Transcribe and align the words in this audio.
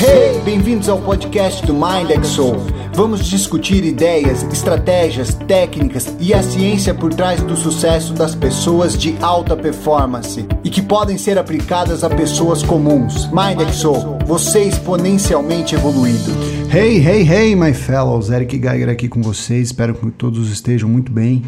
Hey, 0.00 0.40
bem-vindos 0.44 0.88
ao 0.88 1.02
podcast 1.02 1.66
do 1.66 1.74
MindXO. 1.74 2.52
Vamos 2.94 3.26
discutir 3.26 3.84
ideias, 3.84 4.44
estratégias, 4.44 5.34
técnicas 5.34 6.14
e 6.20 6.32
a 6.32 6.40
ciência 6.40 6.94
por 6.94 7.12
trás 7.12 7.42
do 7.42 7.56
sucesso 7.56 8.14
das 8.14 8.32
pessoas 8.32 8.96
de 8.96 9.16
alta 9.20 9.56
performance 9.56 10.46
e 10.62 10.70
que 10.70 10.80
podem 10.80 11.18
ser 11.18 11.36
aplicadas 11.36 12.04
a 12.04 12.08
pessoas 12.08 12.62
comuns. 12.62 13.28
MindXO, 13.32 14.18
você 14.24 14.60
exponencialmente 14.60 15.74
evoluído. 15.74 16.30
Hey, 16.72 17.04
hey, 17.04 17.28
hey, 17.28 17.56
my 17.56 17.74
fellows! 17.74 18.30
Eric 18.30 18.56
Geiger 18.56 18.90
aqui 18.90 19.08
com 19.08 19.20
vocês. 19.20 19.66
Espero 19.66 19.96
que 19.96 20.08
todos 20.12 20.48
estejam 20.48 20.88
muito 20.88 21.10
bem, 21.10 21.42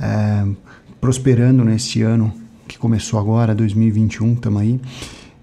é, 0.00 0.46
prosperando 1.00 1.64
neste 1.64 2.02
ano 2.02 2.32
que 2.68 2.78
começou 2.78 3.18
agora, 3.18 3.56
2021, 3.56 4.34
estamos 4.34 4.62
aí. 4.62 4.80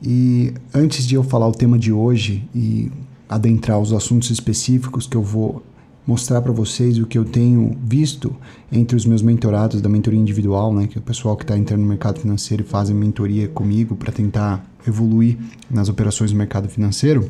E 0.06 0.54
antes 0.72 1.08
de 1.08 1.16
eu 1.16 1.24
falar 1.24 1.48
o 1.48 1.52
tema 1.52 1.80
de 1.80 1.92
hoje 1.92 2.48
e 2.54 2.92
adentrar 3.28 3.80
os 3.80 3.92
assuntos 3.92 4.30
específicos 4.30 5.08
que 5.08 5.18
eu 5.18 5.24
vou 5.24 5.64
mostrar 6.06 6.44
para 6.44 6.52
vocês 6.52 7.00
o 7.00 7.08
que 7.08 7.18
eu 7.18 7.26
tenho 7.26 7.76
visto 7.84 8.36
entre 8.72 8.96
os 8.96 9.04
meus 9.04 9.24
mentorados 9.24 9.82
da 9.82 9.90
mentoria 9.90 10.20
individual, 10.20 10.72
né, 10.72 10.86
que 10.86 10.96
é 10.96 11.02
o 11.02 11.04
pessoal 11.04 11.36
que 11.36 11.44
está 11.44 11.58
entrando 11.58 11.82
no 11.82 11.88
mercado 11.88 12.20
financeiro 12.20 12.64
e 12.64 12.68
fazem 12.68 12.96
mentoria 12.96 13.48
comigo 13.48 13.96
para 13.96 14.12
tentar 14.12 14.64
evoluir 14.88 15.40
nas 15.72 15.90
operações 15.90 16.32
do 16.32 16.38
mercado 16.38 16.70
financeiro. 16.70 17.28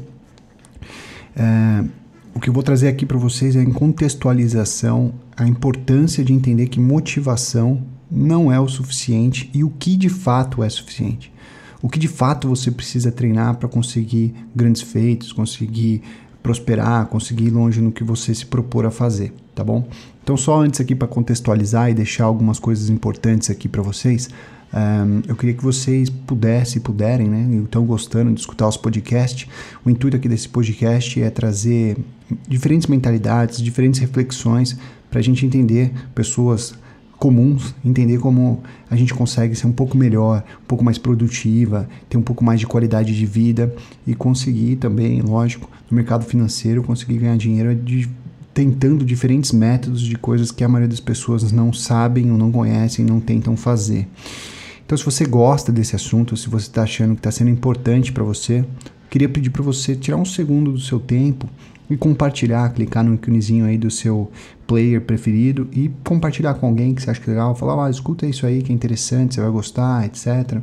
É, 1.33 1.85
o 2.33 2.41
que 2.41 2.49
eu 2.49 2.53
vou 2.53 2.63
trazer 2.63 2.89
aqui 2.89 3.05
para 3.05 3.17
vocês 3.17 3.55
é 3.55 3.63
em 3.63 3.71
contextualização 3.71 5.13
a 5.37 5.47
importância 5.47 6.25
de 6.25 6.33
entender 6.33 6.67
que 6.67 6.81
motivação 6.81 7.81
não 8.11 8.51
é 8.51 8.59
o 8.59 8.67
suficiente 8.67 9.49
e 9.53 9.63
o 9.63 9.69
que 9.69 9.95
de 9.95 10.09
fato 10.09 10.61
é 10.61 10.67
suficiente 10.67 11.31
o 11.81 11.89
que 11.89 11.99
de 11.99 12.07
fato 12.07 12.47
você 12.47 12.71
precisa 12.71 13.11
treinar 13.11 13.55
para 13.57 13.67
conseguir 13.69 14.33
grandes 14.55 14.81
feitos, 14.81 15.31
conseguir 15.31 16.01
prosperar, 16.41 17.07
conseguir 17.07 17.45
ir 17.45 17.49
longe 17.49 17.81
no 17.81 17.91
que 17.91 18.03
você 18.03 18.33
se 18.33 18.45
propor 18.45 18.85
a 18.85 18.91
fazer, 18.91 19.33
tá 19.55 19.63
bom? 19.63 19.87
Então, 20.23 20.37
só 20.37 20.61
antes 20.61 20.79
aqui 20.79 20.93
para 20.95 21.07
contextualizar 21.07 21.89
e 21.89 21.93
deixar 21.93 22.25
algumas 22.25 22.59
coisas 22.59 22.89
importantes 22.89 23.49
aqui 23.49 23.67
para 23.67 23.81
vocês, 23.81 24.29
um, 24.73 25.21
eu 25.27 25.35
queria 25.35 25.55
que 25.55 25.63
vocês 25.63 26.09
pudessem, 26.09 26.81
puderem, 26.81 27.27
né? 27.27 27.47
Estão 27.63 27.85
gostando 27.85 28.33
de 28.33 28.39
escutar 28.39 28.67
os 28.67 28.75
podcasts. 28.75 29.47
O 29.85 29.89
intuito 29.89 30.17
aqui 30.17 30.27
desse 30.27 30.49
podcast 30.49 31.21
é 31.21 31.29
trazer 31.29 31.97
diferentes 32.47 32.87
mentalidades, 32.87 33.61
diferentes 33.61 33.99
reflexões 33.99 34.77
para 35.09 35.19
a 35.19 35.23
gente 35.23 35.45
entender 35.45 35.93
pessoas 36.13 36.75
comuns, 37.17 37.73
entender 37.83 38.19
como 38.19 38.61
a 38.89 38.95
gente 38.95 39.13
consegue 39.13 39.55
ser 39.55 39.67
um 39.67 39.71
pouco 39.71 39.97
melhor, 39.97 40.43
um 40.63 40.65
pouco 40.67 40.83
mais 40.83 40.97
produtiva, 40.97 41.87
ter 42.09 42.17
um 42.17 42.21
pouco 42.21 42.43
mais 42.43 42.59
de 42.59 42.67
qualidade 42.67 43.15
de 43.15 43.25
vida 43.25 43.73
e 44.05 44.13
conseguir 44.13 44.75
também, 44.77 45.21
lógico, 45.21 45.69
no 45.89 45.95
mercado 45.95 46.25
financeiro, 46.25 46.83
conseguir 46.83 47.17
ganhar 47.17 47.37
dinheiro 47.37 47.73
de, 47.75 48.09
tentando 48.53 49.05
diferentes 49.05 49.51
métodos 49.51 50.01
de 50.01 50.15
coisas 50.15 50.51
que 50.51 50.63
a 50.63 50.67
maioria 50.67 50.89
das 50.89 50.99
pessoas 50.99 51.51
não 51.51 51.71
sabem 51.73 52.31
ou 52.31 52.37
não 52.37 52.51
conhecem, 52.51 53.05
não 53.05 53.19
tentam 53.19 53.55
fazer. 53.55 54.07
Então, 54.85 54.97
se 54.97 55.03
você 55.03 55.25
gosta 55.25 55.71
desse 55.71 55.95
assunto, 55.95 56.37
se 56.37 56.47
você 56.47 56.67
está 56.67 56.83
achando 56.83 57.15
que 57.15 57.19
está 57.19 57.31
sendo 57.31 57.49
importante 57.49 58.11
para 58.11 58.23
você, 58.23 58.63
queria 59.09 59.27
pedir 59.27 59.49
para 59.49 59.63
você 59.63 59.95
tirar 59.95 60.17
um 60.17 60.25
segundo 60.25 60.71
do 60.71 60.79
seu 60.79 60.99
tempo 60.99 61.49
e 61.89 61.95
compartilhar, 61.95 62.69
clicar 62.73 63.03
no 63.03 63.13
íconezinho 63.13 63.65
aí 63.65 63.77
do 63.77 63.91
seu 63.91 64.31
player 64.65 65.01
preferido 65.01 65.67
e 65.71 65.89
compartilhar 66.03 66.55
com 66.55 66.67
alguém 66.67 66.93
que 66.93 67.01
você 67.01 67.11
acha 67.11 67.21
que 67.21 67.29
é 67.29 67.33
legal, 67.33 67.55
falar, 67.55 67.85
ah, 67.85 67.89
escuta 67.89 68.25
isso 68.25 68.45
aí 68.45 68.61
que 68.61 68.71
é 68.71 68.75
interessante, 68.75 69.35
você 69.35 69.41
vai 69.41 69.51
gostar, 69.51 70.05
etc. 70.05 70.59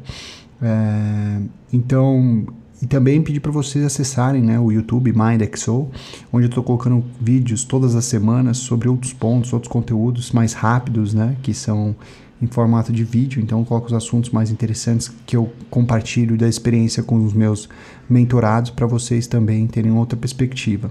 É, 0.60 1.40
então, 1.72 2.46
e 2.80 2.86
também 2.86 3.22
pedir 3.22 3.38
para 3.38 3.52
vocês 3.52 3.84
acessarem 3.84 4.42
né, 4.42 4.58
o 4.58 4.72
YouTube 4.72 5.12
MindXO, 5.12 5.88
onde 6.32 6.46
eu 6.46 6.48
estou 6.48 6.64
colocando 6.64 7.04
vídeos 7.20 7.62
todas 7.62 7.94
as 7.94 8.04
semanas 8.04 8.58
sobre 8.58 8.88
outros 8.88 9.12
pontos, 9.12 9.52
outros 9.52 9.70
conteúdos 9.70 10.32
mais 10.32 10.52
rápidos, 10.52 11.14
né, 11.14 11.36
que 11.42 11.54
são 11.54 11.94
em 12.42 12.46
formato 12.48 12.92
de 12.92 13.04
vídeo, 13.04 13.40
então 13.40 13.60
eu 13.60 13.64
coloco 13.64 13.86
os 13.86 13.92
assuntos 13.92 14.30
mais 14.30 14.50
interessantes 14.50 15.10
que 15.24 15.36
eu 15.36 15.52
compartilho 15.70 16.36
da 16.36 16.48
experiência 16.48 17.02
com 17.02 17.24
os 17.24 17.32
meus 17.32 17.68
mentorados 18.10 18.70
para 18.70 18.86
vocês 18.86 19.28
também 19.28 19.66
terem 19.68 19.92
outra 19.92 20.16
perspectiva. 20.18 20.90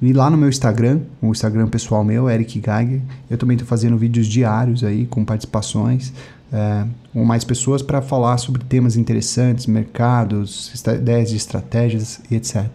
E 0.00 0.12
lá 0.12 0.30
no 0.30 0.36
meu 0.36 0.48
Instagram, 0.48 1.00
o 1.20 1.30
Instagram 1.30 1.68
pessoal 1.68 2.04
meu, 2.04 2.30
Eric 2.30 2.54
Geiger, 2.54 3.00
eu 3.28 3.36
também 3.36 3.56
estou 3.56 3.68
fazendo 3.68 3.96
vídeos 3.96 4.26
diários 4.26 4.82
aí 4.82 5.06
com 5.06 5.24
participações 5.24 6.12
é, 6.52 6.86
com 7.12 7.24
mais 7.24 7.44
pessoas 7.44 7.82
para 7.82 8.02
falar 8.02 8.36
sobre 8.36 8.62
temas 8.64 8.96
interessantes, 8.96 9.66
mercados, 9.66 10.72
ideias 10.86 11.30
de 11.30 11.36
estratégias 11.36 12.20
e 12.30 12.36
etc. 12.36 12.68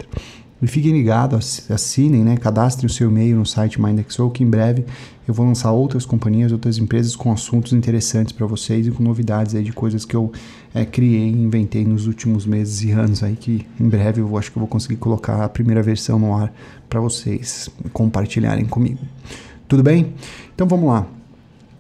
E 0.60 0.66
fiquem 0.66 0.92
ligados, 0.92 1.70
assinem, 1.70 2.24
né? 2.24 2.36
cadastrem 2.36 2.88
o 2.88 2.90
seu 2.90 3.10
e-mail 3.10 3.38
no 3.38 3.46
site 3.46 3.80
MindXO, 3.80 4.32
que 4.32 4.44
em 4.44 4.50
breve 4.50 4.86
eu 5.28 5.34
vou 5.34 5.46
lançar 5.46 5.72
outras 5.72 6.04
companhias, 6.04 6.52
outras 6.52 6.80
empresas 6.80 7.16
com 7.16 7.32
assuntos 7.32 7.74
interessantes 7.74 8.32
para 8.32 8.48
vocês 8.48 8.88
e 8.88 8.92
com 8.92 9.04
novidades 9.04 9.54
aí 9.54 9.64
de 9.64 9.72
coisas 9.72 10.04
que 10.04 10.16
eu 10.16 10.32
é, 10.74 10.84
criei 10.84 11.30
e 11.30 11.44
inventei 11.44 11.86
nos 11.86 12.08
últimos 12.08 12.46
meses 12.46 12.82
e 12.82 12.92
anos 12.92 13.22
aí, 13.22 13.36
que 13.36 13.68
em 13.80 13.88
breve 13.88 14.22
eu 14.22 14.38
acho 14.38 14.52
que 14.52 14.58
eu 14.58 14.62
vou 14.62 14.68
conseguir 14.68 14.96
colocar 14.96 15.44
a 15.44 15.50
primeira 15.50 15.84
versão 15.84 16.18
no 16.18 16.34
ar 16.36 16.52
para 16.90 17.00
vocês 17.00 17.70
compartilharem 17.94 18.66
comigo. 18.66 19.00
Tudo 19.68 19.84
bem? 19.84 20.14
Então 20.56 20.66
vamos 20.68 20.90
lá. 20.90 21.06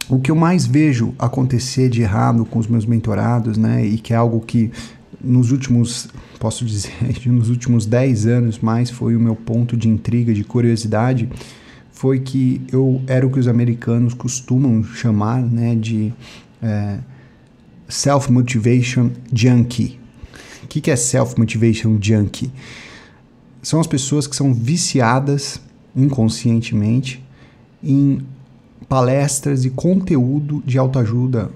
O 0.09 0.19
que 0.19 0.29
eu 0.29 0.35
mais 0.35 0.65
vejo 0.65 1.13
acontecer 1.17 1.89
de 1.89 2.01
errado 2.01 2.45
com 2.45 2.59
os 2.59 2.67
meus 2.67 2.85
mentorados, 2.85 3.57
né, 3.57 3.85
e 3.85 3.97
que 3.97 4.13
é 4.13 4.15
algo 4.15 4.39
que 4.39 4.71
nos 5.21 5.51
últimos, 5.51 6.07
posso 6.39 6.65
dizer, 6.65 6.91
nos 7.25 7.49
últimos 7.49 7.85
10 7.85 8.25
anos 8.27 8.59
mais 8.59 8.89
foi 8.89 9.15
o 9.15 9.19
meu 9.19 9.35
ponto 9.35 9.75
de 9.75 9.89
intriga, 9.89 10.33
de 10.33 10.43
curiosidade, 10.43 11.29
foi 11.91 12.19
que 12.19 12.61
eu 12.71 13.01
era 13.07 13.25
o 13.25 13.31
que 13.31 13.39
os 13.39 13.47
americanos 13.47 14.13
costumam 14.13 14.83
chamar 14.83 15.41
né, 15.41 15.75
de 15.75 16.13
é, 16.61 16.99
self-motivation 17.87 19.09
junkie. 19.33 19.99
O 20.63 20.67
que, 20.67 20.81
que 20.81 20.91
é 20.91 20.95
self-motivation 20.95 21.97
junkie? 21.99 22.51
São 23.63 23.79
as 23.79 23.87
pessoas 23.87 24.27
que 24.27 24.35
são 24.35 24.53
viciadas 24.53 25.59
inconscientemente 25.95 27.23
em 27.83 28.21
palestras 28.87 29.65
e 29.65 29.69
conteúdo 29.69 30.61
de 30.65 30.77
autoajuda 30.77 31.49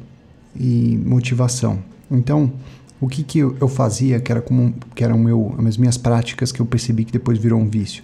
e 0.59 0.99
motivação. 1.05 1.79
Então, 2.09 2.51
o 3.01 3.07
que, 3.07 3.23
que 3.23 3.39
eu, 3.39 3.67
fazia, 3.67 4.19
que 4.19 4.31
era 4.31 4.41
como 4.41 4.75
que 4.94 5.03
eram 5.03 5.17
meu, 5.17 5.56
as 5.67 5.75
minhas 5.75 5.97
práticas 5.97 6.51
que 6.51 6.62
eu 6.62 6.66
percebi 6.67 7.03
que 7.03 7.12
depois 7.12 7.39
virou 7.39 7.59
um 7.59 7.67
vício. 7.67 8.03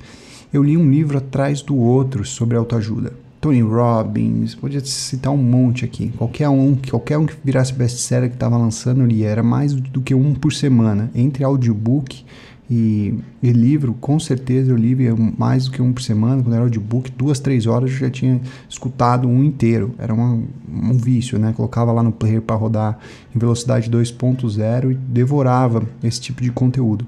Eu 0.52 0.64
li 0.64 0.76
um 0.76 0.90
livro 0.90 1.20
atrás 1.20 1.62
do 1.62 1.76
outro 1.76 2.26
sobre 2.26 2.58
autoajuda. 2.58 3.14
Tony 3.40 3.62
Robbins, 3.62 4.56
podia 4.56 4.84
citar 4.84 5.32
um 5.32 5.38
monte 5.38 5.86
aqui. 5.86 6.12
Qualquer 6.18 6.50
um, 6.50 6.76
qualquer 6.90 7.20
um 7.20 7.28
que 7.28 7.36
virasse 7.44 7.72
best-seller 7.72 8.30
que 8.30 8.36
estava 8.36 8.58
lançando, 8.58 9.02
eu 9.02 9.06
lia. 9.06 9.30
Era 9.30 9.44
mais 9.44 9.74
do 9.74 10.02
que 10.02 10.16
um 10.16 10.34
por 10.34 10.52
semana. 10.52 11.12
Entre 11.14 11.44
audiobook 11.44 12.26
e, 12.70 13.18
e, 13.42 13.52
livro, 13.52 13.94
com 13.94 14.20
certeza 14.20 14.72
eu 14.72 14.76
li 14.76 14.96
mais 15.38 15.66
do 15.66 15.72
que 15.72 15.82
um 15.82 15.94
por 15.94 16.02
semana. 16.02 16.44
Quando 16.44 16.54
era 16.54 16.64
audiobook, 16.64 17.12
duas, 17.12 17.40
três 17.40 17.66
horas 17.66 17.90
eu 17.92 17.98
já 17.98 18.10
tinha 18.10 18.42
escutado 18.70 19.28
um 19.28 19.42
inteiro. 19.42 19.96
Era 19.98 20.14
uma, 20.14 20.44
um 20.68 20.98
vício, 20.98 21.40
né? 21.40 21.54
Colocava 21.56 21.94
lá 21.94 22.04
no 22.04 22.12
player 22.12 22.42
para 22.42 22.58
rodar 22.58 23.00
em 23.34 23.40
velocidade 23.40 23.90
2.0 23.90 24.92
e 24.92 24.96
devorava 24.96 25.84
esse 26.04 26.20
tipo 26.20 26.42
de 26.42 26.52
conteúdo. 26.52 27.08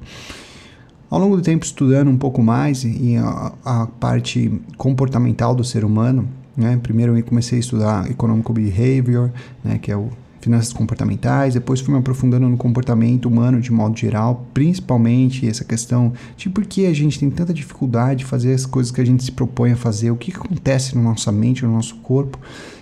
Ao 1.10 1.20
longo 1.20 1.36
do 1.36 1.42
tempo, 1.42 1.66
estudando 1.66 2.10
um 2.10 2.18
pouco 2.18 2.42
mais 2.42 2.86
e 2.86 3.18
a, 3.18 3.52
a 3.66 3.88
parte 3.88 4.62
comportamental 4.78 5.54
do 5.54 5.64
ser 5.64 5.84
humano, 5.84 6.30
né? 6.56 6.80
Primeiro 6.82 7.18
eu 7.18 7.24
comecei 7.24 7.58
a 7.58 7.60
estudar 7.60 8.10
Economical 8.10 8.54
Behavior, 8.54 9.30
né? 9.62 9.78
Que 9.78 9.92
é 9.92 9.98
o 9.98 10.10
finanças 10.42 10.74
comportamentais, 10.74 11.54
depois 11.54 11.80
fui 11.82 11.94
me 11.94 12.00
aprofundando 12.00 12.48
no 12.48 12.58
comportamento 12.58 13.28
humano 13.28 13.60
de 13.60 13.72
modo 13.72 13.98
geral, 13.98 14.48
principalmente 14.54 15.48
essa 15.48 15.64
questão 15.64 16.14
de 16.38 16.50
por 16.50 16.66
que 16.66 16.86
a 16.86 16.94
gente 16.94 17.20
tem 17.20 17.30
tanta 17.30 17.54
dificuldade 17.54 18.20
de 18.20 18.26
fazer 18.26 18.54
as 18.54 18.66
coisas 18.66 18.92
que 18.92 19.02
a 19.02 19.06
gente 19.06 19.24
se 19.24 19.32
propõe 19.32 19.72
a 19.72 19.76
fazer, 19.76 20.12
o 20.12 20.16
que, 20.16 20.32
acontece 20.32 20.96
na 20.96 21.02
nossa 21.02 21.32
mente, 21.32 21.66
no 21.66 21.74
nosso 21.74 21.96
corpo, 21.98 22.40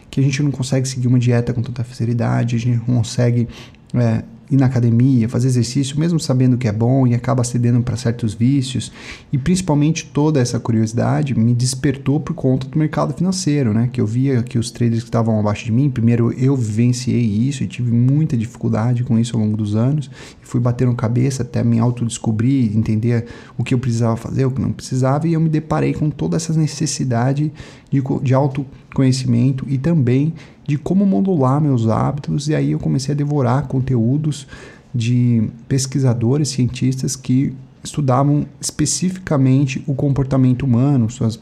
que 0.10 0.20
a 0.20 0.24
gente 0.24 0.42
não 0.42 0.52
consegue 0.52 0.88
seguir 0.88 1.08
uma 1.08 1.20
dieta 1.20 1.54
com 1.54 1.62
tanta 1.62 1.84
facilidade, 1.84 2.56
a 2.56 2.60
gente 2.60 2.78
não 2.78 2.98
consegue 2.98 3.48
é, 3.94 4.24
ir 4.50 4.58
na 4.58 4.66
academia, 4.66 5.28
fazer 5.28 5.48
exercício, 5.48 6.00
mesmo 6.00 6.20
sabendo 6.20 6.58
que 6.58 6.68
é 6.68 6.72
bom 6.72 7.06
e 7.06 7.14
acaba 7.14 7.44
cedendo 7.44 7.82
para 7.82 7.98
certos 7.98 8.34
vícios. 8.34 8.92
E 9.32 9.38
principalmente 9.38 10.06
toda 10.06 10.40
essa 10.40 10.60
curiosidade 10.60 11.38
me 11.38 11.54
despertou 11.54 12.20
por 12.20 12.34
conta 12.34 12.68
do 12.68 12.80
mercado 12.80 13.14
financeiro, 13.14 13.74
né? 13.74 13.90
Que 13.92 14.00
eu 14.00 14.08
via 14.08 14.42
que 14.44 14.58
os 14.58 14.72
traders 14.72 15.04
que 15.04 15.10
estavam 15.10 15.40
abaixo 15.40 15.66
de 15.66 15.72
mim, 15.72 15.90
primeiro 15.90 16.32
eu 16.34 16.56
vivenciei 16.56 17.22
isso 17.22 17.64
e 17.64 17.68
tive 17.68 17.92
muita 17.92 18.38
dificuldade 18.38 19.04
com 19.04 19.20
isso 19.20 19.36
ao 19.36 19.44
longo 19.44 19.58
dos 19.58 19.76
anos. 19.76 20.10
E 20.42 20.46
fui 20.46 20.60
batendo 20.60 20.94
cabeça 20.96 21.44
até 21.44 21.64
me 21.64 21.80
autodescobrir, 21.80 22.76
entender 22.76 23.26
o 23.58 23.64
que 23.64 23.74
eu 23.74 23.80
precisava 23.80 24.16
fazer, 24.16 24.46
o 24.46 24.52
que 24.52 24.62
não 24.62 24.72
precisava, 24.72 25.28
e 25.28 25.34
eu 25.34 25.40
me 25.40 25.50
deparei 25.50 25.94
com 25.94 26.10
toda 26.10 26.38
essa 26.38 26.54
necessidade 26.54 27.52
de, 27.90 28.02
de 28.22 28.34
autoconhecimento 28.34 29.66
e 29.68 29.78
também 29.78 30.34
de 30.68 30.78
como 30.78 31.06
modular 31.06 31.62
meus 31.62 31.88
hábitos, 31.88 32.50
e 32.50 32.56
aí 32.56 32.72
eu 32.72 32.80
comecei 32.80 33.14
a 33.14 33.18
devorar 33.18 33.68
conteúdos 33.68 34.48
de 34.94 35.50
pesquisadores, 35.68 36.50
cientistas 36.50 37.16
que 37.16 37.56
estudavam 37.88 38.46
especificamente 38.60 39.82
o 39.88 39.96
comportamento 39.96 40.64
humano, 40.64 41.10
suas 41.10 41.40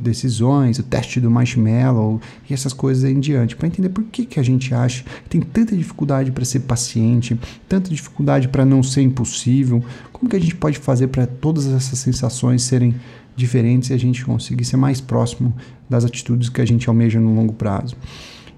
decisões, 0.00 0.78
o 0.78 0.82
teste 0.82 1.20
do 1.20 1.30
marshmallow 1.30 2.20
e 2.48 2.54
essas 2.54 2.72
coisas 2.72 3.04
em 3.08 3.20
diante, 3.20 3.56
para 3.56 3.68
entender 3.68 3.88
por 3.88 4.04
que, 4.04 4.26
que 4.26 4.40
a 4.40 4.42
gente 4.42 4.74
acha 4.74 5.04
que 5.04 5.30
tem 5.30 5.40
tanta 5.40 5.76
dificuldade 5.76 6.32
para 6.32 6.44
ser 6.44 6.60
paciente, 6.60 7.38
tanta 7.68 7.90
dificuldade 7.90 8.48
para 8.48 8.64
não 8.64 8.82
ser 8.82 9.02
impossível, 9.02 9.82
como 10.12 10.28
que 10.28 10.36
a 10.36 10.40
gente 10.40 10.56
pode 10.56 10.78
fazer 10.78 11.08
para 11.08 11.26
todas 11.26 11.66
essas 11.66 11.98
sensações 11.98 12.62
serem 12.62 12.94
diferentes 13.34 13.90
e 13.90 13.94
a 13.94 13.98
gente 13.98 14.24
conseguir 14.24 14.64
ser 14.64 14.76
mais 14.76 15.00
próximo 15.00 15.54
das 15.88 16.04
atitudes 16.04 16.48
que 16.48 16.60
a 16.60 16.64
gente 16.64 16.88
almeja 16.88 17.20
no 17.20 17.34
longo 17.34 17.52
prazo. 17.52 17.96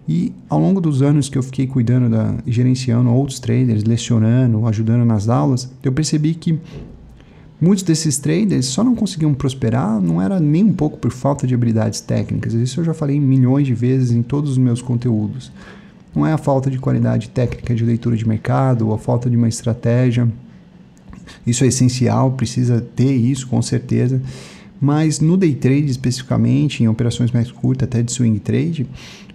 E 0.07 0.33
ao 0.49 0.61
longo 0.61 0.81
dos 0.81 1.01
anos 1.01 1.29
que 1.29 1.39
eu 1.39 1.43
fiquei 1.43 1.67
cuidando 1.67 2.11
da 2.11 2.35
gerenciando 2.47 3.11
outros 3.11 3.39
traders, 3.41 3.85
lecionando, 3.85 4.67
ajudando 4.67 5.05
nas 5.05 5.29
aulas, 5.29 5.71
eu 5.83 5.93
percebi 5.93 6.35
que 6.35 6.59
muitos 7.59 7.83
desses 7.83 8.19
traders 8.19 8.67
só 8.67 8.85
não 8.85 8.95
conseguiam 8.95 9.33
prosperar, 9.33 10.01
não 10.01 10.21
era 10.21 10.39
nem 10.39 10.65
um 10.65 10.73
pouco 10.73 10.99
por 10.99 11.11
falta 11.11 11.47
de 11.47 11.55
habilidades 11.55 12.01
técnicas. 12.01 12.53
Isso 12.53 12.81
eu 12.81 12.85
já 12.85 12.93
falei 12.93 13.19
milhões 13.19 13.67
de 13.67 13.75
vezes 13.75 14.11
em 14.11 14.23
todos 14.23 14.51
os 14.51 14.59
meus 14.59 14.83
conteúdos. 14.83 15.51
Não 16.15 16.27
é 16.27 16.33
a 16.33 16.39
falta 16.39 16.71
de 16.71 16.79
qualidade 16.79 17.31
técnica 17.31 17.75
de 17.75 17.85
leitura 17.85 18.15
de 18.15 18.29
mercado 18.29 18.89
ou 18.89 18.95
a 18.95 18.99
falta 18.99 19.31
de 19.31 19.37
uma 19.37 19.49
estratégia. 19.49 20.29
Isso 21.47 21.65
é 21.65 21.69
essencial, 21.69 22.33
precisa 22.33 22.81
ter 22.95 23.15
isso 23.15 23.49
com 23.49 23.61
certeza. 23.63 24.21
Mas 24.85 25.19
no 25.19 25.35
day 25.39 25.55
trade 25.55 25.91
especificamente, 25.91 26.83
em 26.83 26.89
operações 26.89 27.33
mais 27.33 27.51
curtas, 27.51 27.89
até 27.89 28.03
de 28.03 28.13
swing 28.13 28.39
trade, 28.39 28.87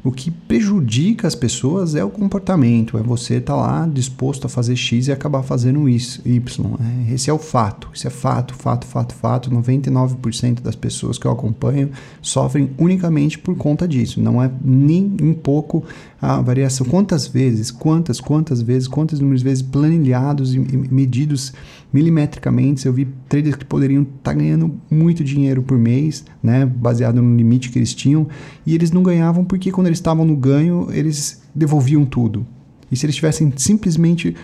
o 0.03 0.11
que 0.11 0.31
prejudica 0.31 1.27
as 1.27 1.35
pessoas 1.35 1.95
é 1.95 2.03
o 2.03 2.09
comportamento, 2.09 2.97
é 2.97 3.01
você 3.01 3.35
estar 3.35 3.53
tá 3.53 3.59
lá 3.59 3.89
disposto 3.91 4.45
a 4.45 4.49
fazer 4.49 4.75
X 4.75 5.07
e 5.07 5.11
acabar 5.11 5.43
fazendo 5.43 5.87
Y. 5.89 6.77
Né? 6.79 7.07
Esse 7.11 7.29
é 7.29 7.33
o 7.33 7.37
fato, 7.37 7.89
isso 7.93 8.07
é 8.07 8.09
fato, 8.09 8.53
fato, 8.53 8.85
fato, 8.85 9.13
fato. 9.13 9.51
99% 9.51 10.61
das 10.61 10.75
pessoas 10.75 11.17
que 11.17 11.25
eu 11.25 11.31
acompanho 11.31 11.89
sofrem 12.21 12.71
unicamente 12.77 13.37
por 13.37 13.55
conta 13.55 13.87
disso. 13.87 14.21
Não 14.21 14.41
é 14.41 14.49
nem 14.63 15.15
um 15.21 15.33
pouco 15.33 15.83
a 16.21 16.41
variação. 16.41 16.85
Quantas 16.85 17.27
vezes, 17.27 17.71
quantas, 17.71 18.19
quantas 18.21 18.61
vezes, 18.61 18.87
quantas 18.87 19.19
números 19.19 19.41
de 19.41 19.45
vezes 19.45 19.61
planilhados 19.61 20.53
e 20.53 20.59
medidos 20.59 21.53
milimetricamente. 21.91 22.85
Eu 22.85 22.93
vi 22.93 23.07
traders 23.27 23.55
que 23.55 23.65
poderiam 23.65 24.03
estar 24.03 24.31
tá 24.31 24.33
ganhando 24.33 24.79
muito 24.89 25.23
dinheiro 25.23 25.61
por 25.61 25.77
mês, 25.77 26.23
né, 26.41 26.65
baseado 26.65 27.21
no 27.21 27.35
limite 27.35 27.69
que 27.69 27.79
eles 27.79 27.93
tinham, 27.93 28.27
e 28.65 28.75
eles 28.75 28.91
não 28.91 29.03
ganhavam 29.03 29.43
porque 29.43 29.71
quando 29.71 29.87
eles 29.89 29.99
estavam 29.99 30.25
no 30.25 30.35
ganho, 30.35 30.87
eles 30.91 31.41
devolviam 31.53 32.05
tudo. 32.05 32.45
E 32.91 32.95
se 32.95 33.05
eles 33.05 33.15
tivessem 33.15 33.51
simplesmente 33.55 34.35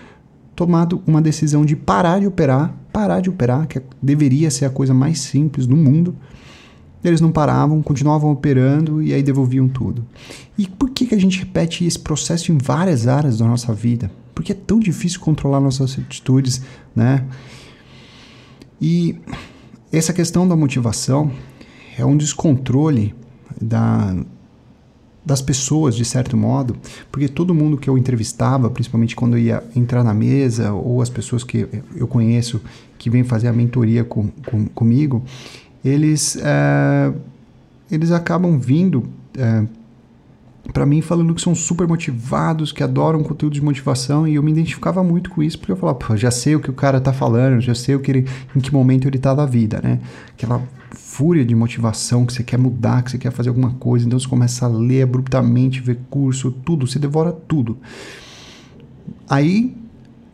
tomado 0.54 1.02
uma 1.06 1.20
decisão 1.20 1.64
de 1.64 1.76
parar 1.76 2.20
de 2.20 2.26
operar, 2.26 2.74
parar 2.92 3.20
de 3.20 3.28
operar, 3.28 3.66
que 3.66 3.80
deveria 4.02 4.50
ser 4.50 4.64
a 4.64 4.70
coisa 4.70 4.94
mais 4.94 5.20
simples 5.20 5.66
do 5.66 5.76
mundo, 5.76 6.16
eles 7.04 7.20
não 7.20 7.30
paravam, 7.30 7.82
continuavam 7.82 8.30
operando 8.32 9.02
e 9.02 9.12
aí 9.12 9.22
devolviam 9.22 9.68
tudo. 9.68 10.04
E 10.56 10.66
por 10.66 10.90
que, 10.90 11.06
que 11.06 11.14
a 11.14 11.20
gente 11.20 11.38
repete 11.38 11.84
esse 11.84 11.98
processo 11.98 12.50
em 12.50 12.58
várias 12.58 13.06
áreas 13.06 13.38
da 13.38 13.46
nossa 13.46 13.72
vida? 13.72 14.10
Porque 14.34 14.52
é 14.52 14.54
tão 14.54 14.80
difícil 14.80 15.20
controlar 15.20 15.60
nossas 15.60 15.98
atitudes, 15.98 16.62
né? 16.94 17.24
E 18.80 19.16
essa 19.92 20.12
questão 20.12 20.46
da 20.48 20.56
motivação 20.56 21.30
é 21.96 22.04
um 22.04 22.16
descontrole 22.16 23.14
da, 23.60 24.14
das 25.26 25.42
pessoas, 25.42 25.96
de 25.96 26.04
certo 26.04 26.36
modo, 26.36 26.76
porque 27.10 27.26
todo 27.26 27.52
mundo 27.52 27.76
que 27.76 27.90
eu 27.90 27.98
entrevistava, 27.98 28.70
principalmente 28.70 29.16
quando 29.16 29.36
eu 29.36 29.42
ia 29.42 29.64
entrar 29.74 30.04
na 30.04 30.14
mesa, 30.14 30.72
ou 30.72 31.02
as 31.02 31.10
pessoas 31.10 31.42
que 31.42 31.66
eu 31.96 32.06
conheço 32.06 32.62
que 32.96 33.10
vêm 33.10 33.24
fazer 33.24 33.48
a 33.48 33.52
mentoria 33.52 34.04
com, 34.04 34.28
com 34.48 34.66
comigo, 34.66 35.24
eles, 35.84 36.36
é, 36.36 37.12
eles 37.90 38.12
acabam 38.12 38.56
vindo 38.56 39.02
é, 39.36 39.64
para 40.72 40.86
mim 40.86 41.00
falando 41.00 41.34
que 41.34 41.40
são 41.40 41.54
super 41.54 41.86
motivados, 41.86 42.72
que 42.72 42.82
adoram 42.82 43.22
conteúdo 43.22 43.54
de 43.54 43.62
motivação 43.62 44.26
e 44.26 44.34
eu 44.34 44.42
me 44.42 44.50
identificava 44.50 45.02
muito 45.02 45.30
com 45.30 45.42
isso 45.42 45.58
porque 45.58 45.72
eu 45.72 45.76
falava, 45.76 45.98
pô, 45.98 46.16
já 46.16 46.30
sei 46.30 46.56
o 46.56 46.60
que 46.60 46.70
o 46.70 46.74
cara 46.74 47.00
tá 47.00 47.12
falando, 47.12 47.60
já 47.60 47.74
sei 47.74 47.94
o 47.94 48.00
que 48.00 48.10
ele, 48.10 48.26
em 48.54 48.60
que 48.60 48.72
momento 48.72 49.08
ele 49.08 49.18
tá 49.18 49.34
da 49.34 49.46
vida, 49.46 49.80
né? 49.82 50.00
Aquela 50.30 50.62
fúria 50.90 51.44
de 51.44 51.54
motivação 51.54 52.26
que 52.26 52.32
você 52.32 52.42
quer 52.42 52.58
mudar, 52.58 53.02
que 53.02 53.10
você 53.10 53.18
quer 53.18 53.30
fazer 53.30 53.48
alguma 53.48 53.70
coisa, 53.72 54.06
então 54.06 54.18
você 54.18 54.28
começa 54.28 54.66
a 54.66 54.68
ler 54.68 55.02
abruptamente, 55.02 55.80
ver 55.80 55.98
curso, 56.10 56.50
tudo, 56.50 56.86
você 56.86 56.98
devora 56.98 57.32
tudo. 57.32 57.78
Aí 59.28 59.76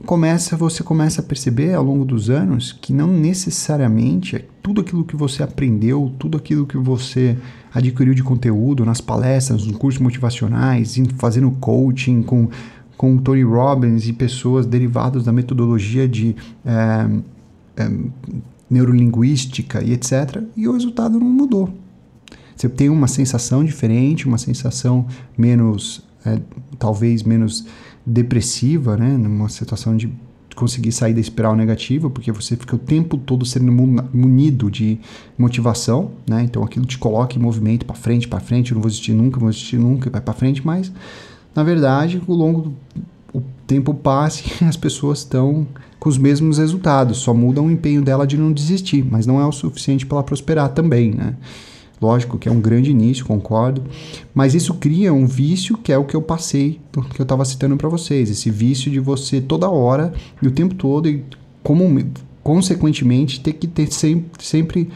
começa, 0.04 0.56
você 0.56 0.82
começa 0.82 1.20
a 1.20 1.24
perceber 1.24 1.74
ao 1.74 1.84
longo 1.84 2.04
dos 2.04 2.28
anos 2.28 2.72
que 2.72 2.92
não 2.92 3.06
necessariamente 3.06 4.36
é 4.36 4.44
tudo 4.62 4.80
aquilo 4.80 5.04
que 5.04 5.16
você 5.16 5.42
aprendeu, 5.42 6.12
tudo 6.18 6.36
aquilo 6.36 6.66
que 6.66 6.76
você 6.76 7.36
adquiriu 7.74 8.14
de 8.14 8.22
conteúdo 8.22 8.84
nas 8.84 9.00
palestras, 9.00 9.66
nos 9.66 9.76
cursos 9.76 10.00
motivacionais, 10.00 10.96
fazendo 11.16 11.50
coaching 11.52 12.22
com, 12.22 12.48
com 12.96 13.16
Tony 13.16 13.42
Robbins 13.42 14.06
e 14.06 14.12
pessoas 14.12 14.66
derivadas 14.66 15.24
da 15.24 15.32
metodologia 15.32 16.06
de 16.06 16.36
é, 16.64 17.08
é, 17.76 17.90
neurolinguística 18.68 19.82
e 19.82 19.92
etc. 19.92 20.42
E 20.56 20.68
o 20.68 20.72
resultado 20.72 21.18
não 21.18 21.26
mudou. 21.26 21.72
Você 22.56 22.68
tem 22.68 22.88
uma 22.88 23.08
sensação 23.08 23.64
diferente, 23.64 24.26
uma 24.26 24.38
sensação 24.38 25.06
menos, 25.36 26.02
é, 26.24 26.40
talvez 26.78 27.22
menos 27.22 27.66
depressiva, 28.04 28.96
né? 28.96 29.16
Numa 29.16 29.48
situação 29.48 29.96
de 29.96 30.12
conseguir 30.54 30.92
sair 30.92 31.14
da 31.14 31.20
espiral 31.20 31.56
negativa, 31.56 32.10
porque 32.10 32.30
você 32.30 32.56
fica 32.56 32.76
o 32.76 32.78
tempo 32.78 33.16
todo 33.16 33.44
sendo 33.44 33.70
munido 33.72 34.70
de 34.70 34.98
motivação, 35.36 36.12
né? 36.28 36.42
Então 36.42 36.62
aquilo 36.62 36.84
te 36.84 36.98
coloca 36.98 37.36
em 37.36 37.40
movimento 37.40 37.86
para 37.86 37.94
frente, 37.94 38.28
para 38.28 38.40
frente, 38.40 38.72
eu 38.72 38.76
não 38.76 38.82
vou 38.82 38.90
desistir 38.90 39.12
nunca, 39.12 39.38
vou 39.38 39.50
desistir 39.50 39.78
nunca, 39.78 40.10
vai 40.10 40.20
para 40.20 40.34
frente, 40.34 40.64
mas 40.64 40.92
na 41.54 41.62
verdade, 41.62 42.20
ao 42.26 42.34
longo 42.34 42.62
do 42.62 42.74
o 43.32 43.42
tempo 43.66 43.94
passa 43.94 44.42
as 44.66 44.76
pessoas 44.76 45.20
estão 45.20 45.66
com 45.98 46.08
os 46.08 46.18
mesmos 46.18 46.58
resultados, 46.58 47.18
só 47.18 47.32
muda 47.32 47.62
o 47.62 47.70
empenho 47.70 48.02
dela 48.02 48.26
de 48.26 48.36
não 48.36 48.52
desistir, 48.52 49.04
mas 49.08 49.24
não 49.24 49.40
é 49.40 49.46
o 49.46 49.52
suficiente 49.52 50.04
para 50.04 50.16
ela 50.16 50.24
prosperar 50.24 50.68
também, 50.70 51.12
né? 51.12 51.36
Lógico 52.02 52.36
que 52.36 52.48
é 52.48 52.52
um 52.52 52.60
grande 52.60 52.90
início, 52.90 53.24
concordo, 53.24 53.84
mas 54.34 54.56
isso 54.56 54.74
cria 54.74 55.14
um 55.14 55.24
vício 55.24 55.78
que 55.78 55.92
é 55.92 55.96
o 55.96 56.04
que 56.04 56.16
eu 56.16 56.20
passei, 56.20 56.80
que 57.14 57.20
eu 57.20 57.22
estava 57.22 57.44
citando 57.44 57.76
para 57.76 57.88
vocês, 57.88 58.28
esse 58.28 58.50
vício 58.50 58.90
de 58.90 58.98
você 58.98 59.40
toda 59.40 59.70
hora 59.70 60.12
e 60.42 60.48
o 60.48 60.50
tempo 60.50 60.74
todo 60.74 61.08
e 61.08 61.22
como 61.62 61.84
consequentemente 62.42 63.40
ter 63.40 63.52
que 63.52 63.68
ter 63.68 63.92
sempre, 63.92 64.44
sempre 64.44 64.90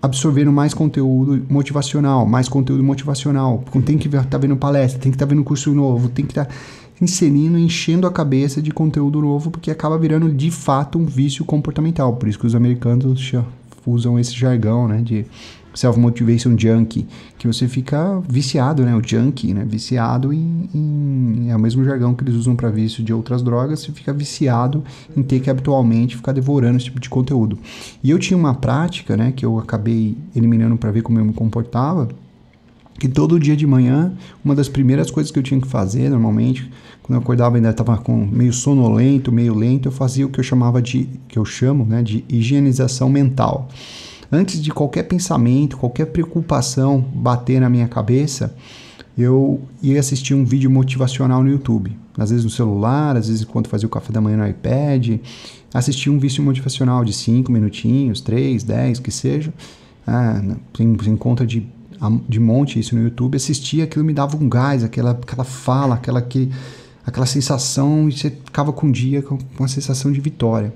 absorvendo 0.00 0.50
mais 0.50 0.72
conteúdo 0.72 1.44
motivacional, 1.50 2.24
mais 2.24 2.48
conteúdo 2.48 2.82
motivacional, 2.82 3.62
tem 3.84 3.98
que 3.98 4.08
estar 4.08 4.24
tá 4.24 4.38
vendo 4.38 4.56
palestra, 4.56 4.98
tem 4.98 5.12
que 5.12 5.16
estar 5.16 5.26
tá 5.26 5.30
vendo 5.30 5.44
curso 5.44 5.74
novo, 5.74 6.08
tem 6.08 6.24
que 6.24 6.32
estar 6.32 6.46
tá 6.46 6.54
inserindo, 6.98 7.58
enchendo 7.58 8.06
a 8.06 8.10
cabeça 8.10 8.62
de 8.62 8.70
conteúdo 8.70 9.20
novo, 9.20 9.50
porque 9.50 9.70
acaba 9.70 9.98
virando 9.98 10.32
de 10.32 10.50
fato 10.50 10.98
um 10.98 11.04
vício 11.04 11.44
comportamental. 11.44 12.16
Por 12.16 12.26
isso 12.26 12.38
que 12.38 12.46
os 12.46 12.54
americanos 12.54 13.34
usam 13.86 14.18
esse 14.18 14.34
jargão, 14.34 14.88
né, 14.88 15.02
de 15.02 15.26
self-motivation 15.78 16.58
junkie, 16.58 17.06
que 17.38 17.46
você 17.46 17.68
fica 17.68 18.20
viciado, 18.28 18.84
né? 18.84 18.96
O 18.96 19.02
junkie, 19.04 19.54
né? 19.54 19.64
Viciado 19.64 20.32
em, 20.32 20.68
em, 20.74 21.50
É 21.50 21.56
o 21.56 21.58
mesmo 21.58 21.84
jargão 21.84 22.14
que 22.14 22.24
eles 22.24 22.34
usam 22.34 22.56
para 22.56 22.68
vício 22.68 23.02
de 23.02 23.12
outras 23.12 23.42
drogas, 23.42 23.80
você 23.80 23.92
fica 23.92 24.12
viciado 24.12 24.82
em 25.16 25.22
ter 25.22 25.38
que 25.38 25.48
habitualmente 25.48 26.16
ficar 26.16 26.32
devorando 26.32 26.78
esse 26.78 26.86
tipo 26.86 26.98
de 26.98 27.08
conteúdo. 27.08 27.56
E 28.02 28.10
eu 28.10 28.18
tinha 28.18 28.36
uma 28.36 28.54
prática, 28.54 29.16
né? 29.16 29.32
Que 29.34 29.46
eu 29.46 29.56
acabei 29.56 30.16
eliminando 30.34 30.76
para 30.76 30.90
ver 30.90 31.02
como 31.02 31.20
eu 31.20 31.24
me 31.24 31.32
comportava, 31.32 32.08
que 32.98 33.06
todo 33.06 33.38
dia 33.38 33.56
de 33.56 33.64
manhã, 33.64 34.12
uma 34.44 34.56
das 34.56 34.68
primeiras 34.68 35.12
coisas 35.12 35.30
que 35.30 35.38
eu 35.38 35.44
tinha 35.44 35.60
que 35.60 35.68
fazer, 35.68 36.10
normalmente, 36.10 36.68
quando 37.04 37.18
eu 37.18 37.22
acordava 37.22 37.54
ainda 37.54 37.70
estava 37.70 37.96
com 37.98 38.26
meio 38.26 38.52
sonolento, 38.52 39.30
meio 39.30 39.54
lento, 39.54 39.86
eu 39.86 39.92
fazia 39.92 40.26
o 40.26 40.28
que 40.28 40.40
eu 40.40 40.44
chamava 40.44 40.82
de, 40.82 41.08
que 41.28 41.38
eu 41.38 41.44
chamo, 41.44 41.84
né, 41.84 42.02
de 42.02 42.24
higienização 42.28 43.08
mental. 43.08 43.68
Antes 44.30 44.60
de 44.62 44.70
qualquer 44.70 45.04
pensamento, 45.04 45.78
qualquer 45.78 46.06
preocupação 46.06 47.00
bater 47.00 47.60
na 47.60 47.70
minha 47.70 47.88
cabeça, 47.88 48.54
eu 49.16 49.60
ia 49.82 49.98
assistir 49.98 50.34
um 50.34 50.44
vídeo 50.44 50.70
motivacional 50.70 51.42
no 51.42 51.50
YouTube. 51.50 51.96
Às 52.16 52.30
vezes 52.30 52.44
no 52.44 52.50
celular, 52.50 53.16
às 53.16 53.28
vezes 53.28 53.44
quando 53.44 53.68
fazia 53.68 53.86
o 53.86 53.90
café 53.90 54.12
da 54.12 54.20
manhã 54.20 54.36
no 54.36 54.46
iPad. 54.46 55.18
Assistir 55.72 56.10
um 56.10 56.18
vídeo 56.18 56.42
motivacional 56.42 57.04
de 57.04 57.12
5 57.12 57.50
minutinhos, 57.50 58.20
3, 58.20 58.62
10, 58.62 59.00
que 59.00 59.10
seja. 59.10 59.52
Ah, 60.06 60.40
tem, 60.72 60.94
conta 61.16 61.46
de, 61.46 61.66
de 62.28 62.38
monte 62.38 62.78
isso 62.78 62.94
no 62.94 63.02
YouTube. 63.02 63.36
Assistia, 63.36 63.84
aquilo 63.84 64.04
me 64.04 64.12
dava 64.12 64.36
um 64.36 64.48
gás, 64.48 64.84
aquela, 64.84 65.12
aquela 65.12 65.44
fala, 65.44 65.96
aquela, 65.96 66.22
que, 66.22 66.50
aquela 67.04 67.26
sensação, 67.26 68.08
e 68.08 68.12
você 68.12 68.30
ficava 68.30 68.72
com 68.72 68.86
um 68.86 68.92
dia 68.92 69.22
com 69.22 69.38
uma 69.58 69.68
sensação 69.68 70.12
de 70.12 70.20
vitória. 70.20 70.72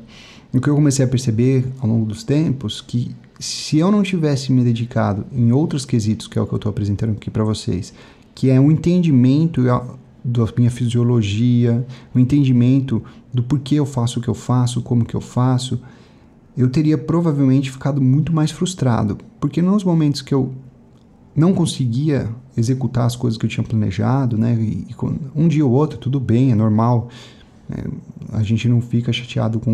O 0.54 0.60
que 0.60 0.68
eu 0.68 0.74
comecei 0.74 1.04
a 1.04 1.08
perceber 1.08 1.64
ao 1.80 1.88
longo 1.88 2.04
dos 2.04 2.22
tempos, 2.22 2.80
que 2.80 3.14
se 3.40 3.78
eu 3.78 3.90
não 3.90 4.02
tivesse 4.02 4.52
me 4.52 4.62
dedicado 4.62 5.24
em 5.32 5.50
outros 5.50 5.86
quesitos, 5.86 6.26
que 6.26 6.38
é 6.38 6.42
o 6.42 6.46
que 6.46 6.52
eu 6.52 6.56
estou 6.56 6.70
apresentando 6.70 7.12
aqui 7.12 7.30
para 7.30 7.42
vocês, 7.42 7.92
que 8.34 8.50
é 8.50 8.60
um 8.60 8.70
entendimento 8.70 9.62
da 9.62 10.46
minha 10.56 10.70
fisiologia, 10.70 11.86
o 12.14 12.18
um 12.18 12.20
entendimento 12.20 13.02
do 13.32 13.42
porquê 13.42 13.76
eu 13.76 13.86
faço 13.86 14.20
o 14.20 14.22
que 14.22 14.28
eu 14.28 14.34
faço, 14.34 14.82
como 14.82 15.06
que 15.06 15.14
eu 15.14 15.22
faço, 15.22 15.80
eu 16.54 16.68
teria 16.68 16.98
provavelmente 16.98 17.70
ficado 17.70 18.00
muito 18.00 18.30
mais 18.30 18.50
frustrado, 18.50 19.16
porque 19.40 19.62
nos 19.62 19.82
momentos 19.82 20.20
que 20.20 20.34
eu 20.34 20.52
não 21.34 21.54
conseguia 21.54 22.28
executar 22.54 23.06
as 23.06 23.16
coisas 23.16 23.38
que 23.38 23.46
eu 23.46 23.50
tinha 23.50 23.64
planejado, 23.64 24.36
né? 24.36 24.54
E, 24.60 24.86
um 25.34 25.48
dia 25.48 25.64
ou 25.64 25.72
outro, 25.72 25.98
tudo 25.98 26.20
bem, 26.20 26.52
é 26.52 26.54
normal. 26.54 27.08
A 28.32 28.42
gente 28.42 28.68
não 28.68 28.80
fica 28.80 29.12
chateado 29.12 29.60
com 29.60 29.70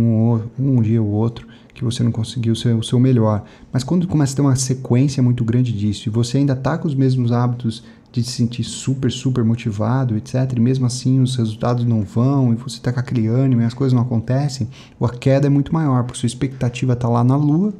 um, 0.58 0.78
um 0.78 0.82
dia 0.82 1.02
ou 1.02 1.08
outro 1.08 1.46
que 1.72 1.84
você 1.84 2.02
não 2.02 2.10
conseguiu 2.10 2.54
o 2.54 2.82
seu 2.82 2.98
melhor. 2.98 3.44
Mas 3.72 3.84
quando 3.84 4.08
começa 4.08 4.32
a 4.32 4.36
ter 4.36 4.42
uma 4.42 4.56
sequência 4.56 5.22
muito 5.22 5.44
grande 5.44 5.72
disso 5.72 6.08
e 6.08 6.10
você 6.10 6.38
ainda 6.38 6.52
está 6.52 6.76
com 6.76 6.88
os 6.88 6.94
mesmos 6.94 7.30
hábitos 7.30 7.84
de 8.10 8.22
se 8.22 8.32
sentir 8.32 8.64
super, 8.64 9.12
super 9.12 9.44
motivado, 9.44 10.16
etc., 10.16 10.52
e 10.56 10.60
mesmo 10.60 10.86
assim 10.86 11.20
os 11.20 11.36
resultados 11.36 11.84
não 11.84 12.02
vão 12.02 12.52
e 12.52 12.56
você 12.56 12.78
está 12.78 12.92
com 12.92 12.98
aquele 12.98 13.28
ânimo 13.28 13.62
e 13.62 13.64
as 13.64 13.74
coisas 13.74 13.92
não 13.92 14.02
acontecem, 14.02 14.68
a 15.00 15.08
queda 15.08 15.46
é 15.46 15.50
muito 15.50 15.72
maior, 15.72 16.02
porque 16.04 16.18
sua 16.18 16.26
expectativa 16.26 16.94
está 16.94 17.08
lá 17.08 17.22
na 17.22 17.36
lua 17.36 17.72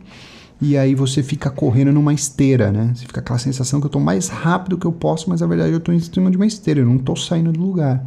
e 0.61 0.77
aí 0.77 0.95
você 0.95 1.23
fica 1.23 1.51
correndo 1.51 1.93
numa 1.93 2.13
esteira, 2.13 2.71
né? 2.71 2.93
Você 2.95 3.07
fica 3.07 3.21
aquela 3.21 3.39
sensação 3.39 3.81
que 3.81 3.87
eu 3.87 3.89
estou 3.89 4.03
mais 4.03 4.29
rápido 4.29 4.77
que 4.77 4.87
eu 4.87 4.93
posso, 4.93 5.31
mas 5.31 5.41
na 5.41 5.47
verdade 5.47 5.73
eu 5.73 5.79
estou 5.79 5.95
em 5.95 6.01
cima 6.01 6.31
de 6.31 6.37
uma 6.37 6.47
esteira, 6.47 6.81
eu 6.81 6.87
não 6.87 6.97
estou 6.97 7.17
saindo 7.17 7.53
do 7.53 7.61
lugar. 7.61 8.05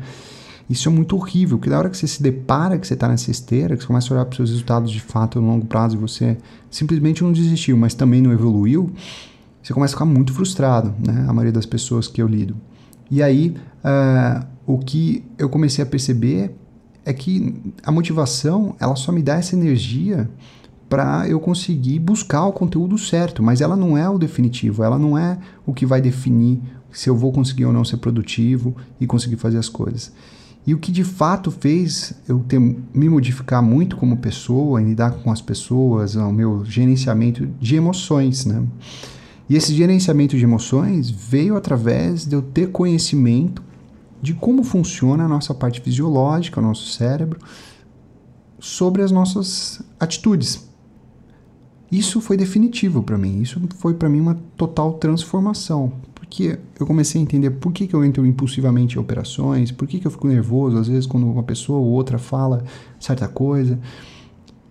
Isso 0.71 0.87
é 0.87 0.91
muito 0.91 1.17
horrível, 1.17 1.57
porque 1.57 1.69
na 1.69 1.77
hora 1.77 1.89
que 1.89 1.97
você 1.97 2.07
se 2.07 2.23
depara 2.23 2.79
que 2.79 2.87
você 2.87 2.93
está 2.93 3.05
nessa 3.05 3.29
esteira, 3.29 3.75
que 3.75 3.83
você 3.83 3.87
começa 3.87 4.07
a 4.07 4.15
olhar 4.15 4.23
para 4.23 4.31
os 4.31 4.37
seus 4.37 4.49
resultados 4.51 4.89
de 4.89 5.01
fato 5.01 5.41
no 5.41 5.45
longo 5.45 5.65
prazo 5.65 5.97
e 5.97 5.99
você 5.99 6.37
simplesmente 6.69 7.21
não 7.21 7.33
desistiu, 7.33 7.75
mas 7.75 7.93
também 7.93 8.21
não 8.21 8.31
evoluiu, 8.31 8.89
você 9.61 9.73
começa 9.73 9.93
a 9.93 9.97
ficar 9.97 10.05
muito 10.05 10.31
frustrado, 10.31 10.95
né? 11.05 11.25
A 11.27 11.33
maioria 11.33 11.51
das 11.51 11.65
pessoas 11.65 12.07
que 12.07 12.21
eu 12.21 12.27
lido. 12.27 12.55
E 13.11 13.21
aí, 13.21 13.53
uh, 13.83 14.47
o 14.65 14.79
que 14.79 15.25
eu 15.37 15.49
comecei 15.49 15.83
a 15.83 15.85
perceber 15.85 16.55
é 17.03 17.11
que 17.11 17.53
a 17.83 17.91
motivação, 17.91 18.73
ela 18.79 18.95
só 18.95 19.11
me 19.11 19.21
dá 19.21 19.35
essa 19.35 19.57
energia 19.57 20.29
para 20.87 21.27
eu 21.27 21.41
conseguir 21.41 21.99
buscar 21.99 22.45
o 22.45 22.53
conteúdo 22.53 22.97
certo, 22.97 23.43
mas 23.43 23.59
ela 23.59 23.75
não 23.75 23.97
é 23.97 24.09
o 24.09 24.17
definitivo, 24.17 24.85
ela 24.85 24.97
não 24.97 25.17
é 25.17 25.37
o 25.65 25.73
que 25.73 25.85
vai 25.85 25.99
definir 25.99 26.61
se 26.93 27.09
eu 27.09 27.15
vou 27.15 27.33
conseguir 27.33 27.65
ou 27.65 27.73
não 27.73 27.83
ser 27.83 27.97
produtivo 27.97 28.73
e 29.01 29.05
conseguir 29.05 29.35
fazer 29.35 29.57
as 29.57 29.67
coisas. 29.67 30.13
E 30.65 30.73
o 30.73 30.77
que 30.77 30.91
de 30.91 31.03
fato 31.03 31.49
fez 31.49 32.13
eu 32.27 32.39
ter, 32.39 32.59
me 32.59 33.09
modificar 33.09 33.63
muito 33.63 33.97
como 33.97 34.17
pessoa, 34.17 34.81
em 34.81 34.85
lidar 34.85 35.11
com 35.11 35.31
as 35.31 35.41
pessoas, 35.41 36.15
o 36.15 36.31
meu 36.31 36.63
gerenciamento 36.63 37.47
de 37.59 37.75
emoções, 37.75 38.45
né? 38.45 38.63
E 39.49 39.55
esse 39.55 39.73
gerenciamento 39.73 40.37
de 40.37 40.43
emoções 40.43 41.09
veio 41.09 41.57
através 41.57 42.25
de 42.25 42.35
eu 42.35 42.41
ter 42.41 42.71
conhecimento 42.71 43.61
de 44.21 44.33
como 44.33 44.63
funciona 44.63 45.25
a 45.25 45.27
nossa 45.27 45.53
parte 45.53 45.81
fisiológica, 45.81 46.59
o 46.59 46.63
nosso 46.63 46.87
cérebro, 46.91 47.39
sobre 48.59 49.01
as 49.01 49.11
nossas 49.11 49.81
atitudes. 49.99 50.69
Isso 51.91 52.21
foi 52.21 52.37
definitivo 52.37 53.03
para 53.03 53.17
mim, 53.17 53.41
isso 53.41 53.59
foi 53.77 53.95
para 53.95 54.07
mim 54.07 54.21
uma 54.21 54.39
total 54.55 54.93
transformação, 54.93 55.91
porque 56.31 56.57
eu 56.79 56.87
comecei 56.87 57.19
a 57.19 57.23
entender 57.23 57.49
por 57.49 57.73
que, 57.73 57.85
que 57.85 57.93
eu 57.93 58.05
entro 58.05 58.25
impulsivamente 58.25 58.95
em 58.95 58.99
operações, 58.99 59.69
por 59.69 59.85
que, 59.85 59.99
que 59.99 60.07
eu 60.07 60.11
fico 60.11 60.25
nervoso 60.25 60.77
às 60.77 60.87
vezes 60.87 61.05
quando 61.05 61.29
uma 61.29 61.43
pessoa 61.43 61.77
ou 61.79 61.87
outra 61.87 62.17
fala 62.17 62.63
certa 62.97 63.27
coisa. 63.27 63.77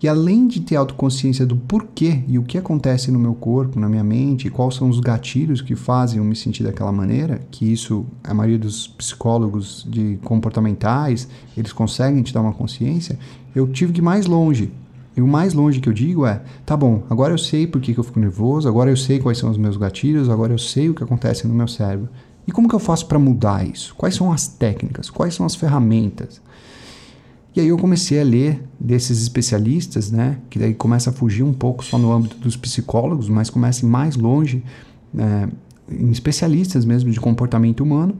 E 0.01 0.07
além 0.07 0.47
de 0.47 0.61
ter 0.61 0.75
autoconsciência 0.75 1.45
do 1.45 1.55
porquê 1.55 2.23
e 2.27 2.39
o 2.39 2.43
que 2.43 2.57
acontece 2.57 3.11
no 3.11 3.19
meu 3.19 3.35
corpo, 3.35 3.79
na 3.79 3.87
minha 3.87 4.03
mente, 4.03 4.47
e 4.47 4.49
quais 4.49 4.73
são 4.73 4.89
os 4.89 4.99
gatilhos 4.99 5.61
que 5.61 5.75
fazem 5.75 6.17
eu 6.17 6.23
me 6.23 6.35
sentir 6.35 6.63
daquela 6.63 6.91
maneira, 6.91 7.39
que 7.51 7.71
isso 7.71 8.07
a 8.23 8.33
maioria 8.33 8.57
dos 8.57 8.87
psicólogos 8.87 9.85
de 9.87 10.17
comportamentais, 10.23 11.27
eles 11.55 11.71
conseguem 11.71 12.23
te 12.23 12.33
dar 12.33 12.41
uma 12.41 12.53
consciência, 12.53 13.19
eu 13.53 13.67
tive 13.67 13.93
que 13.93 13.99
ir 13.99 14.01
mais 14.01 14.25
longe. 14.25 14.71
E 15.15 15.21
o 15.21 15.27
mais 15.27 15.53
longe 15.53 15.79
que 15.79 15.89
eu 15.89 15.93
digo 15.93 16.25
é: 16.25 16.41
tá 16.65 16.75
bom, 16.75 17.03
agora 17.09 17.33
eu 17.33 17.37
sei 17.37 17.67
por 17.67 17.81
que, 17.81 17.93
que 17.93 17.99
eu 17.99 18.03
fico 18.03 18.19
nervoso, 18.19 18.67
agora 18.67 18.89
eu 18.89 18.97
sei 18.97 19.19
quais 19.19 19.37
são 19.37 19.49
os 19.49 19.57
meus 19.57 19.77
gatilhos, 19.77 20.29
agora 20.29 20.53
eu 20.53 20.57
sei 20.57 20.89
o 20.89 20.93
que 20.93 21.03
acontece 21.03 21.47
no 21.47 21.53
meu 21.53 21.67
cérebro. 21.67 22.09
E 22.47 22.51
como 22.51 22.67
que 22.67 22.75
eu 22.75 22.79
faço 22.79 23.05
para 23.05 23.19
mudar 23.19 23.65
isso? 23.67 23.93
Quais 23.95 24.15
são 24.15 24.31
as 24.31 24.47
técnicas? 24.47 25.09
Quais 25.09 25.35
são 25.35 25.45
as 25.45 25.55
ferramentas? 25.55 26.41
E 27.55 27.59
aí 27.59 27.67
eu 27.67 27.77
comecei 27.77 28.19
a 28.19 28.23
ler 28.23 28.63
desses 28.79 29.21
especialistas, 29.21 30.09
né, 30.09 30.37
que 30.49 30.57
daí 30.57 30.73
começa 30.73 31.09
a 31.09 31.13
fugir 31.13 31.43
um 31.43 31.53
pouco 31.53 31.83
só 31.83 31.97
no 31.97 32.11
âmbito 32.11 32.37
dos 32.37 32.55
psicólogos, 32.55 33.27
mas 33.27 33.49
começa 33.49 33.85
mais 33.85 34.15
longe, 34.15 34.63
é, 35.17 35.49
em 35.91 36.09
especialistas 36.11 36.85
mesmo 36.85 37.11
de 37.11 37.19
comportamento 37.19 37.81
humano, 37.83 38.15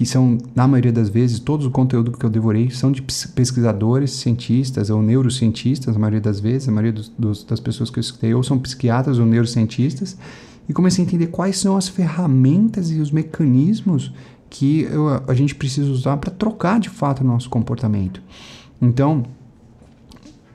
que 0.00 0.06
são, 0.06 0.38
na 0.54 0.66
maioria 0.66 0.90
das 0.90 1.10
vezes, 1.10 1.38
todo 1.38 1.66
o 1.66 1.70
conteúdo 1.70 2.12
que 2.12 2.24
eu 2.24 2.30
devorei 2.30 2.70
são 2.70 2.90
de 2.90 3.02
pesquisadores, 3.02 4.12
cientistas 4.12 4.88
ou 4.88 5.02
neurocientistas, 5.02 5.92
na 5.92 6.00
maioria 6.00 6.22
das 6.22 6.40
vezes, 6.40 6.66
a 6.66 6.72
maioria 6.72 6.94
dos, 6.94 7.12
dos, 7.18 7.44
das 7.44 7.60
pessoas 7.60 7.90
que 7.90 7.98
eu 7.98 8.00
escutei 8.00 8.32
ou 8.32 8.42
são 8.42 8.58
psiquiatras 8.58 9.18
ou 9.18 9.26
neurocientistas, 9.26 10.16
e 10.66 10.72
comecei 10.72 11.04
a 11.04 11.06
entender 11.06 11.26
quais 11.26 11.58
são 11.58 11.76
as 11.76 11.86
ferramentas 11.86 12.90
e 12.90 12.98
os 12.98 13.10
mecanismos 13.10 14.10
que 14.48 14.88
eu, 14.90 15.22
a 15.28 15.34
gente 15.34 15.54
precisa 15.54 15.90
usar 15.90 16.16
para 16.16 16.30
trocar 16.30 16.80
de 16.80 16.88
fato 16.88 17.20
o 17.20 17.26
nosso 17.26 17.50
comportamento. 17.50 18.22
Então, 18.80 19.24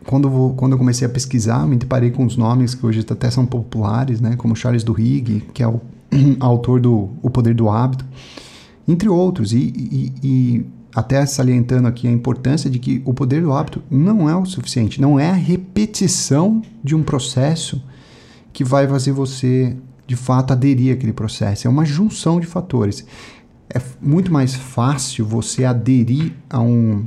quando, 0.07 0.27
eu, 0.27 0.55
quando 0.57 0.71
eu 0.71 0.79
comecei 0.79 1.05
a 1.05 1.09
pesquisar, 1.09 1.67
me 1.67 1.75
deparei 1.75 2.09
com 2.09 2.25
os 2.25 2.35
nomes 2.35 2.73
que 2.73 2.83
hoje 2.83 3.05
até 3.07 3.29
são 3.29 3.45
populares, 3.45 4.19
né, 4.19 4.35
como 4.37 4.55
Charles 4.55 4.83
Duhigg, 4.83 5.41
que 5.53 5.61
é 5.61 5.67
o 5.67 5.79
autor 6.39 6.81
do 6.81 7.11
O 7.21 7.29
Poder 7.29 7.53
do 7.53 7.69
Hábito, 7.69 8.03
entre 8.87 9.09
outros. 9.09 9.53
E, 9.53 9.57
e, 9.57 10.13
e, 10.23 10.65
até 10.95 11.25
salientando 11.25 11.89
aqui 11.89 12.07
a 12.07 12.11
importância 12.11 12.69
de 12.69 12.79
que 12.79 13.01
o 13.03 13.13
poder 13.13 13.41
do 13.41 13.51
hábito 13.51 13.83
não 13.91 14.29
é 14.29 14.35
o 14.35 14.45
suficiente, 14.45 15.01
não 15.01 15.19
é 15.19 15.29
a 15.29 15.33
repetição 15.33 16.61
de 16.81 16.95
um 16.95 17.03
processo 17.03 17.83
que 18.53 18.63
vai 18.63 18.87
fazer 18.87 19.11
você 19.11 19.75
de 20.07 20.15
fato 20.15 20.53
aderir 20.53 20.93
àquele 20.93 21.11
processo. 21.11 21.67
É 21.67 21.69
uma 21.69 21.83
junção 21.83 22.39
de 22.39 22.47
fatores. 22.47 23.05
É 23.69 23.81
muito 24.01 24.31
mais 24.31 24.55
fácil 24.55 25.25
você 25.25 25.65
aderir 25.65 26.31
a 26.49 26.61
um, 26.61 27.05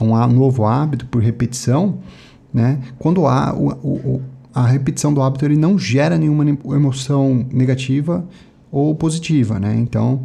a 0.00 0.26
um 0.26 0.32
novo 0.32 0.64
hábito 0.64 1.06
por 1.06 1.22
repetição, 1.22 2.00
né? 2.52 2.80
Quando 2.98 3.26
há 3.26 3.54
o, 3.54 3.68
o, 3.84 4.22
a 4.52 4.66
repetição 4.66 5.14
do 5.14 5.22
hábito 5.22 5.44
ele 5.44 5.56
não 5.56 5.78
gera 5.78 6.18
nenhuma 6.18 6.44
emoção 6.74 7.46
negativa 7.52 8.26
ou 8.70 8.94
positiva, 8.96 9.60
né? 9.60 9.76
Então 9.76 10.22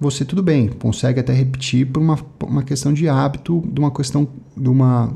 você 0.00 0.24
tudo 0.24 0.42
bem, 0.42 0.68
consegue 0.68 1.18
até 1.18 1.32
repetir 1.32 1.86
por 1.86 2.00
uma, 2.00 2.18
uma 2.42 2.62
questão 2.62 2.92
de 2.92 3.08
hábito, 3.08 3.64
de 3.72 3.80
uma 3.80 3.90
questão 3.90 4.28
de 4.56 4.68
uma, 4.68 5.12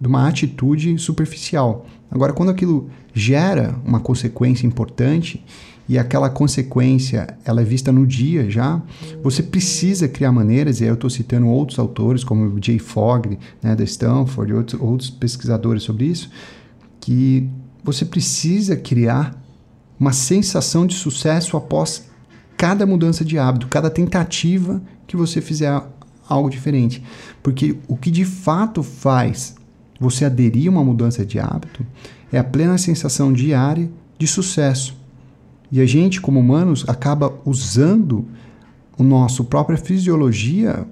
de 0.00 0.08
uma 0.08 0.26
atitude 0.26 0.98
superficial. 0.98 1.86
Agora, 2.10 2.32
quando 2.32 2.50
aquilo 2.50 2.90
gera 3.14 3.74
uma 3.84 4.00
consequência 4.00 4.66
importante 4.66 5.44
e 5.88 5.98
aquela 5.98 6.30
consequência 6.30 7.36
ela 7.44 7.60
é 7.60 7.64
vista 7.64 7.92
no 7.92 8.06
dia 8.06 8.48
já, 8.48 8.80
você 9.22 9.42
precisa 9.42 10.08
criar 10.08 10.32
maneiras, 10.32 10.80
e 10.80 10.84
aí 10.84 10.90
eu 10.90 10.94
estou 10.94 11.10
citando 11.10 11.46
outros 11.48 11.78
autores, 11.78 12.24
como 12.24 12.58
Jay 12.62 12.78
Fogg, 12.78 13.38
né, 13.62 13.74
da 13.74 13.84
Stanford, 13.84 14.50
e 14.50 14.54
outros, 14.54 14.80
outros 14.80 15.10
pesquisadores 15.10 15.82
sobre 15.82 16.06
isso, 16.06 16.30
que 17.00 17.48
você 17.84 18.04
precisa 18.04 18.76
criar 18.76 19.38
uma 19.98 20.12
sensação 20.12 20.86
de 20.86 20.94
sucesso 20.94 21.56
após 21.56 22.10
cada 22.56 22.86
mudança 22.86 23.24
de 23.24 23.38
hábito, 23.38 23.66
cada 23.68 23.90
tentativa 23.90 24.82
que 25.06 25.16
você 25.16 25.40
fizer 25.40 25.82
algo 26.28 26.48
diferente. 26.48 27.02
Porque 27.42 27.76
o 27.88 27.96
que 27.96 28.10
de 28.10 28.24
fato 28.24 28.82
faz 28.82 29.54
você 30.00 30.24
aderir 30.24 30.68
a 30.68 30.70
uma 30.70 30.84
mudança 30.84 31.24
de 31.24 31.38
hábito 31.38 31.84
é 32.32 32.38
a 32.38 32.44
plena 32.44 32.78
sensação 32.78 33.32
diária 33.32 33.90
de 34.18 34.26
sucesso. 34.26 34.96
E 35.70 35.80
a 35.80 35.86
gente, 35.86 36.20
como 36.20 36.40
humanos, 36.40 36.84
acaba 36.88 37.32
usando 37.44 38.26
a 38.98 39.02
nossa 39.02 39.42
própria 39.44 39.78
fisiologia 39.78 40.86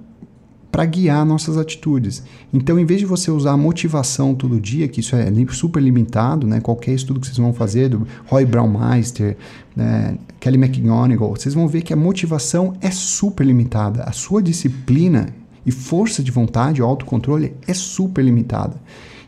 para 0.71 0.85
guiar 0.85 1.25
nossas 1.25 1.57
atitudes. 1.57 2.23
Então, 2.53 2.79
em 2.79 2.85
vez 2.85 3.01
de 3.01 3.05
você 3.05 3.29
usar 3.29 3.51
a 3.51 3.57
motivação 3.57 4.33
todo 4.33 4.59
dia, 4.59 4.87
que 4.87 5.01
isso 5.01 5.15
é 5.15 5.29
super 5.49 5.81
limitado, 5.81 6.47
né? 6.47 6.61
qualquer 6.61 6.93
estudo 6.93 7.19
que 7.19 7.27
vocês 7.27 7.37
vão 7.37 7.53
fazer, 7.53 7.89
do 7.89 8.07
Roy 8.27 8.45
Braumeister, 8.45 9.35
né? 9.75 10.17
Kelly 10.39 10.57
McGonigal, 10.57 11.29
vocês 11.29 11.53
vão 11.53 11.67
ver 11.67 11.81
que 11.81 11.93
a 11.93 11.97
motivação 11.97 12.73
é 12.79 12.89
super 12.89 13.45
limitada. 13.45 14.03
A 14.03 14.11
sua 14.11 14.41
disciplina 14.41 15.27
e 15.65 15.71
força 15.71 16.23
de 16.23 16.31
vontade, 16.31 16.81
o 16.81 16.85
autocontrole, 16.85 17.53
é 17.67 17.73
super 17.73 18.23
limitada. 18.23 18.75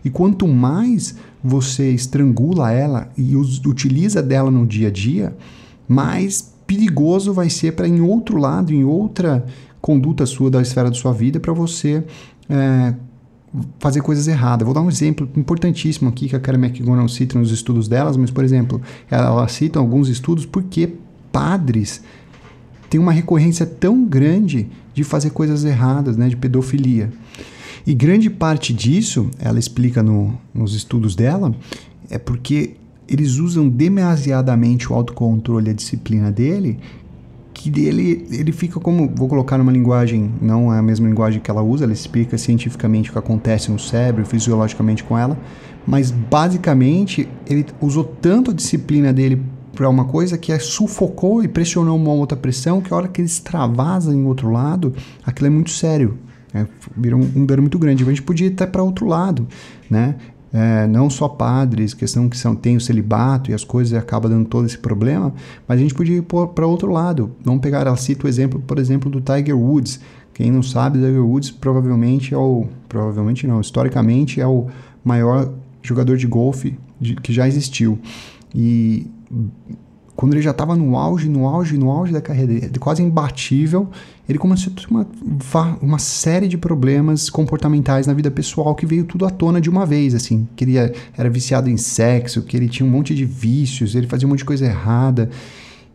E 0.03 0.09
quanto 0.09 0.47
mais 0.47 1.15
você 1.43 1.91
estrangula 1.91 2.71
ela 2.71 3.09
e 3.17 3.35
utiliza 3.35 4.23
dela 4.23 4.49
no 4.49 4.65
dia 4.65 4.87
a 4.87 4.91
dia, 4.91 5.35
mais 5.87 6.53
perigoso 6.65 7.33
vai 7.33 7.49
ser 7.49 7.73
para 7.73 7.87
em 7.87 8.01
outro 8.01 8.37
lado, 8.37 8.73
em 8.73 8.83
outra 8.83 9.45
conduta 9.83 10.25
sua 10.25 10.49
da 10.49 10.61
esfera 10.61 10.89
da 10.89 10.95
sua 10.95 11.11
vida 11.11 11.41
para 11.41 11.51
você 11.51 12.05
é, 12.49 12.93
fazer 13.79 13.99
coisas 13.99 14.29
erradas. 14.29 14.65
Vou 14.65 14.73
dar 14.73 14.79
um 14.79 14.87
exemplo 14.87 15.29
importantíssimo 15.35 16.07
aqui 16.07 16.29
que 16.29 16.35
a 16.37 16.39
Karen 16.39 16.57
McGonagall 16.57 17.09
cita 17.09 17.37
nos 17.37 17.51
estudos 17.51 17.89
delas, 17.89 18.15
mas, 18.15 18.31
por 18.31 18.45
exemplo, 18.45 18.81
ela 19.11 19.45
cita 19.49 19.79
alguns 19.79 20.07
estudos 20.07 20.45
porque 20.45 20.93
padres 21.33 22.01
têm 22.89 22.97
uma 22.97 23.11
recorrência 23.11 23.65
tão 23.65 24.05
grande 24.05 24.69
de 24.93 25.03
fazer 25.03 25.31
coisas 25.31 25.65
erradas, 25.65 26.15
né, 26.15 26.29
de 26.29 26.37
pedofilia. 26.37 27.11
E 27.85 27.93
grande 27.93 28.29
parte 28.29 28.73
disso, 28.73 29.29
ela 29.37 29.59
explica 29.59 30.01
no, 30.01 30.39
nos 30.53 30.73
estudos 30.73 31.13
dela, 31.13 31.53
é 32.09 32.17
porque 32.17 32.77
eles 33.05 33.35
usam 33.35 33.67
demasiadamente 33.67 34.89
o 34.89 34.95
autocontrole 34.95 35.67
e 35.67 35.71
a 35.71 35.73
disciplina 35.73 36.31
dele, 36.31 36.79
que 37.53 37.69
dele 37.69 38.25
ele 38.31 38.51
fica 38.51 38.79
como, 38.79 39.11
vou 39.15 39.27
colocar 39.27 39.57
numa 39.57 39.71
linguagem, 39.71 40.31
não 40.41 40.73
é 40.73 40.79
a 40.79 40.81
mesma 40.81 41.07
linguagem 41.07 41.39
que 41.39 41.51
ela 41.51 41.61
usa, 41.61 41.83
ela 41.83 41.93
explica 41.93 42.37
cientificamente 42.37 43.09
o 43.09 43.13
que 43.13 43.19
acontece 43.19 43.71
no 43.71 43.79
cérebro, 43.79 44.25
fisiologicamente 44.25 45.03
com 45.03 45.17
ela, 45.17 45.37
mas 45.85 46.11
basicamente 46.11 47.27
ele 47.47 47.65
usou 47.79 48.03
tanto 48.03 48.51
a 48.51 48.53
disciplina 48.53 49.13
dele 49.13 49.41
para 49.75 49.89
uma 49.89 50.05
coisa 50.05 50.37
que 50.37 50.51
é, 50.51 50.59
sufocou 50.59 51.43
e 51.43 51.47
pressionou 51.47 51.97
uma 51.97 52.11
outra 52.11 52.37
pressão, 52.37 52.81
que 52.81 52.93
a 52.93 52.97
hora 52.97 53.07
que 53.07 53.21
ele 53.21 53.27
extravasa 53.27 54.13
em 54.13 54.25
outro 54.25 54.51
lado, 54.51 54.93
aquilo 55.25 55.47
é 55.47 55.49
muito 55.49 55.71
sério. 55.71 56.17
É, 56.53 56.67
vira 56.95 57.17
um, 57.17 57.31
um 57.35 57.45
dano 57.45 57.63
muito 57.63 57.79
grande. 57.79 58.03
A 58.03 58.07
gente 58.07 58.21
podia 58.21 58.45
ir 58.45 58.53
até 58.53 58.67
para 58.67 58.83
outro 58.83 59.07
lado, 59.07 59.47
né? 59.89 60.15
É, 60.53 60.85
não 60.85 61.09
só 61.09 61.27
padres, 61.27 61.95
questão 61.95 62.29
que 62.29 62.37
são, 62.37 62.55
tem 62.55 62.77
o 62.77 62.81
celibato 62.81 63.49
e 63.49 63.55
as 63.55 63.63
coisas 63.63 63.91
e 63.91 63.97
acaba 63.97 64.29
dando 64.29 64.47
todo 64.47 64.67
esse 64.67 64.77
problema, 64.77 65.33
mas 65.67 65.79
a 65.79 65.81
gente 65.81 65.95
podia 65.95 66.17
ir 66.17 66.21
para 66.21 66.67
outro 66.67 66.91
lado. 66.91 67.31
Vamos 67.43 67.59
pegar, 67.59 67.87
ela 67.87 67.97
cita 67.97 68.27
o 68.27 68.29
exemplo, 68.29 68.59
por 68.59 68.77
exemplo, 68.77 69.09
do 69.09 69.19
Tiger 69.19 69.57
Woods. 69.57 69.99
Quem 70.31 70.51
não 70.51 70.61
sabe, 70.61 70.99
Tiger 70.99 71.25
Woods 71.25 71.49
provavelmente 71.49 72.35
é 72.35 72.37
o. 72.37 72.67
Provavelmente 72.87 73.47
não, 73.47 73.59
historicamente 73.59 74.39
é 74.39 74.45
o 74.45 74.67
maior 75.03 75.51
jogador 75.81 76.17
de 76.17 76.27
golfe 76.27 76.77
de, 77.01 77.15
que 77.15 77.33
já 77.33 77.47
existiu. 77.47 77.97
E 78.53 79.07
quando 80.15 80.33
ele 80.33 80.41
já 80.41 80.51
estava 80.51 80.75
no 80.75 80.95
auge, 80.95 81.27
no 81.27 81.47
auge, 81.47 81.77
no 81.77 81.89
auge 81.89 82.13
da 82.13 82.21
carreira 82.21 82.69
quase 82.79 83.01
imbatível, 83.01 83.89
ele 84.27 84.39
começou 84.39 84.71
a 84.71 84.75
ter 84.79 84.87
uma, 84.89 85.07
uma 85.81 85.99
série 85.99 86.47
de 86.47 86.57
problemas 86.57 87.29
comportamentais 87.29 88.07
na 88.07 88.13
vida 88.13 88.31
pessoal 88.31 88.73
que 88.73 88.85
veio 88.85 89.03
tudo 89.03 89.25
à 89.25 89.29
tona 89.29 89.59
de 89.59 89.69
uma 89.69 89.85
vez, 89.85 90.15
assim, 90.15 90.47
que 90.55 90.63
ele 90.63 90.75
era 90.77 91.29
viciado 91.29 91.69
em 91.69 91.75
sexo, 91.75 92.41
que 92.41 92.55
ele 92.55 92.69
tinha 92.69 92.87
um 92.87 92.89
monte 92.89 93.13
de 93.13 93.25
vícios, 93.25 93.95
ele 93.95 94.07
fazia 94.07 94.25
um 94.25 94.29
monte 94.29 94.39
de 94.39 94.45
coisa 94.45 94.65
errada, 94.65 95.29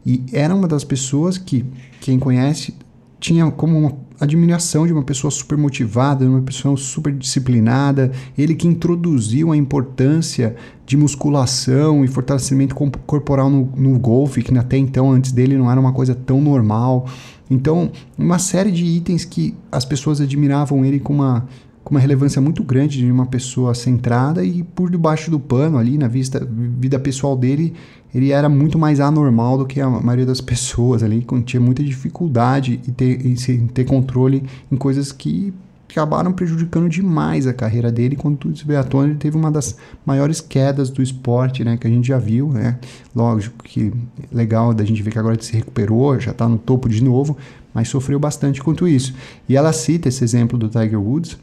e 0.04 0.22
era 0.32 0.54
uma 0.54 0.68
das 0.68 0.84
pessoas 0.84 1.38
que, 1.38 1.64
quem 2.00 2.18
conhece, 2.18 2.74
tinha 3.18 3.50
como 3.50 3.78
uma 3.78 4.07
admiração 4.20 4.86
de 4.86 4.92
uma 4.92 5.02
pessoa 5.02 5.30
super 5.30 5.56
motivada, 5.56 6.24
de 6.24 6.30
uma 6.30 6.42
pessoa 6.42 6.76
super 6.76 7.12
disciplinada, 7.12 8.10
ele 8.36 8.54
que 8.54 8.66
introduziu 8.66 9.52
a 9.52 9.56
importância 9.56 10.56
de 10.84 10.96
musculação 10.96 12.04
e 12.04 12.08
fortalecimento 12.08 12.74
corporal 13.06 13.48
no, 13.48 13.70
no 13.76 13.98
golfe, 13.98 14.42
que 14.42 14.56
até 14.58 14.76
então, 14.76 15.10
antes 15.12 15.32
dele, 15.32 15.56
não 15.56 15.70
era 15.70 15.80
uma 15.80 15.92
coisa 15.92 16.14
tão 16.14 16.40
normal. 16.40 17.06
Então, 17.50 17.90
uma 18.16 18.38
série 18.38 18.70
de 18.72 18.84
itens 18.84 19.24
que 19.24 19.54
as 19.70 19.84
pessoas 19.84 20.20
admiravam 20.20 20.84
ele 20.84 20.98
com 20.98 21.14
uma, 21.14 21.46
com 21.84 21.94
uma 21.94 22.00
relevância 22.00 22.40
muito 22.40 22.62
grande 22.62 22.98
de 22.98 23.10
uma 23.10 23.26
pessoa 23.26 23.74
centrada 23.74 24.44
e 24.44 24.62
por 24.62 24.90
debaixo 24.90 25.30
do 25.30 25.40
pano 25.40 25.78
ali, 25.78 25.96
na 25.96 26.08
vista, 26.08 26.46
vida 26.50 26.98
pessoal 26.98 27.36
dele, 27.36 27.72
ele 28.14 28.30
era 28.30 28.48
muito 28.48 28.78
mais 28.78 29.00
anormal 29.00 29.58
do 29.58 29.66
que 29.66 29.80
a 29.80 29.88
maioria 29.88 30.26
das 30.26 30.40
pessoas 30.40 31.02
ali, 31.02 31.26
tinha 31.44 31.60
muita 31.60 31.82
dificuldade 31.82 32.80
em 32.86 32.92
ter, 32.92 33.26
em 33.26 33.66
ter 33.66 33.84
controle 33.84 34.44
em 34.70 34.76
coisas 34.76 35.12
que 35.12 35.52
acabaram 35.90 36.32
prejudicando 36.32 36.88
demais 36.88 37.46
a 37.46 37.52
carreira 37.52 37.90
dele. 37.90 38.16
Quando 38.16 38.36
tudo 38.36 38.54
isso 38.54 38.66
veio 38.66 38.78
à 38.78 38.84
tona, 38.84 39.08
ele 39.08 39.16
teve 39.16 39.36
uma 39.36 39.50
das 39.50 39.76
maiores 40.04 40.40
quedas 40.40 40.90
do 40.90 41.02
esporte, 41.02 41.64
né? 41.64 41.76
Que 41.76 41.86
a 41.86 41.90
gente 41.90 42.08
já 42.08 42.18
viu, 42.18 42.50
né? 42.50 42.78
Lógico 43.14 43.64
que 43.64 43.92
legal 44.32 44.72
da 44.74 44.84
gente 44.84 45.02
ver 45.02 45.10
que 45.10 45.18
agora 45.18 45.34
ele 45.34 45.42
se 45.42 45.54
recuperou, 45.54 46.18
já 46.20 46.30
está 46.30 46.48
no 46.48 46.58
topo 46.58 46.88
de 46.88 47.02
novo, 47.02 47.36
mas 47.72 47.88
sofreu 47.88 48.18
bastante 48.18 48.62
quanto 48.62 48.86
isso. 48.86 49.14
E 49.48 49.56
ela 49.56 49.72
cita 49.72 50.08
esse 50.08 50.22
exemplo 50.22 50.58
do 50.58 50.68
Tiger 50.68 51.00
Woods? 51.00 51.38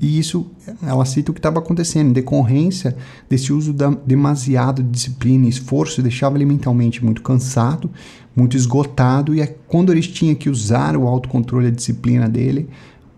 E 0.00 0.18
isso, 0.18 0.46
ela 0.82 1.04
cita 1.04 1.32
o 1.32 1.34
que 1.34 1.40
estava 1.40 1.58
acontecendo, 1.58 2.10
em 2.10 2.12
decorrência 2.12 2.96
desse 3.28 3.52
uso 3.52 3.72
da, 3.72 3.90
demasiado 3.90 4.82
de 4.82 4.88
disciplina 4.88 5.46
e 5.46 5.48
esforço, 5.48 6.00
deixava 6.00 6.36
ele 6.36 6.44
mentalmente 6.44 7.04
muito 7.04 7.22
cansado, 7.22 7.90
muito 8.36 8.56
esgotado, 8.56 9.34
e 9.34 9.40
é 9.40 9.46
quando 9.66 9.90
ele 9.90 10.00
tinha 10.00 10.34
que 10.34 10.48
usar 10.48 10.96
o 10.96 11.08
autocontrole 11.08 11.66
a 11.66 11.70
disciplina 11.70 12.28
dele 12.28 12.68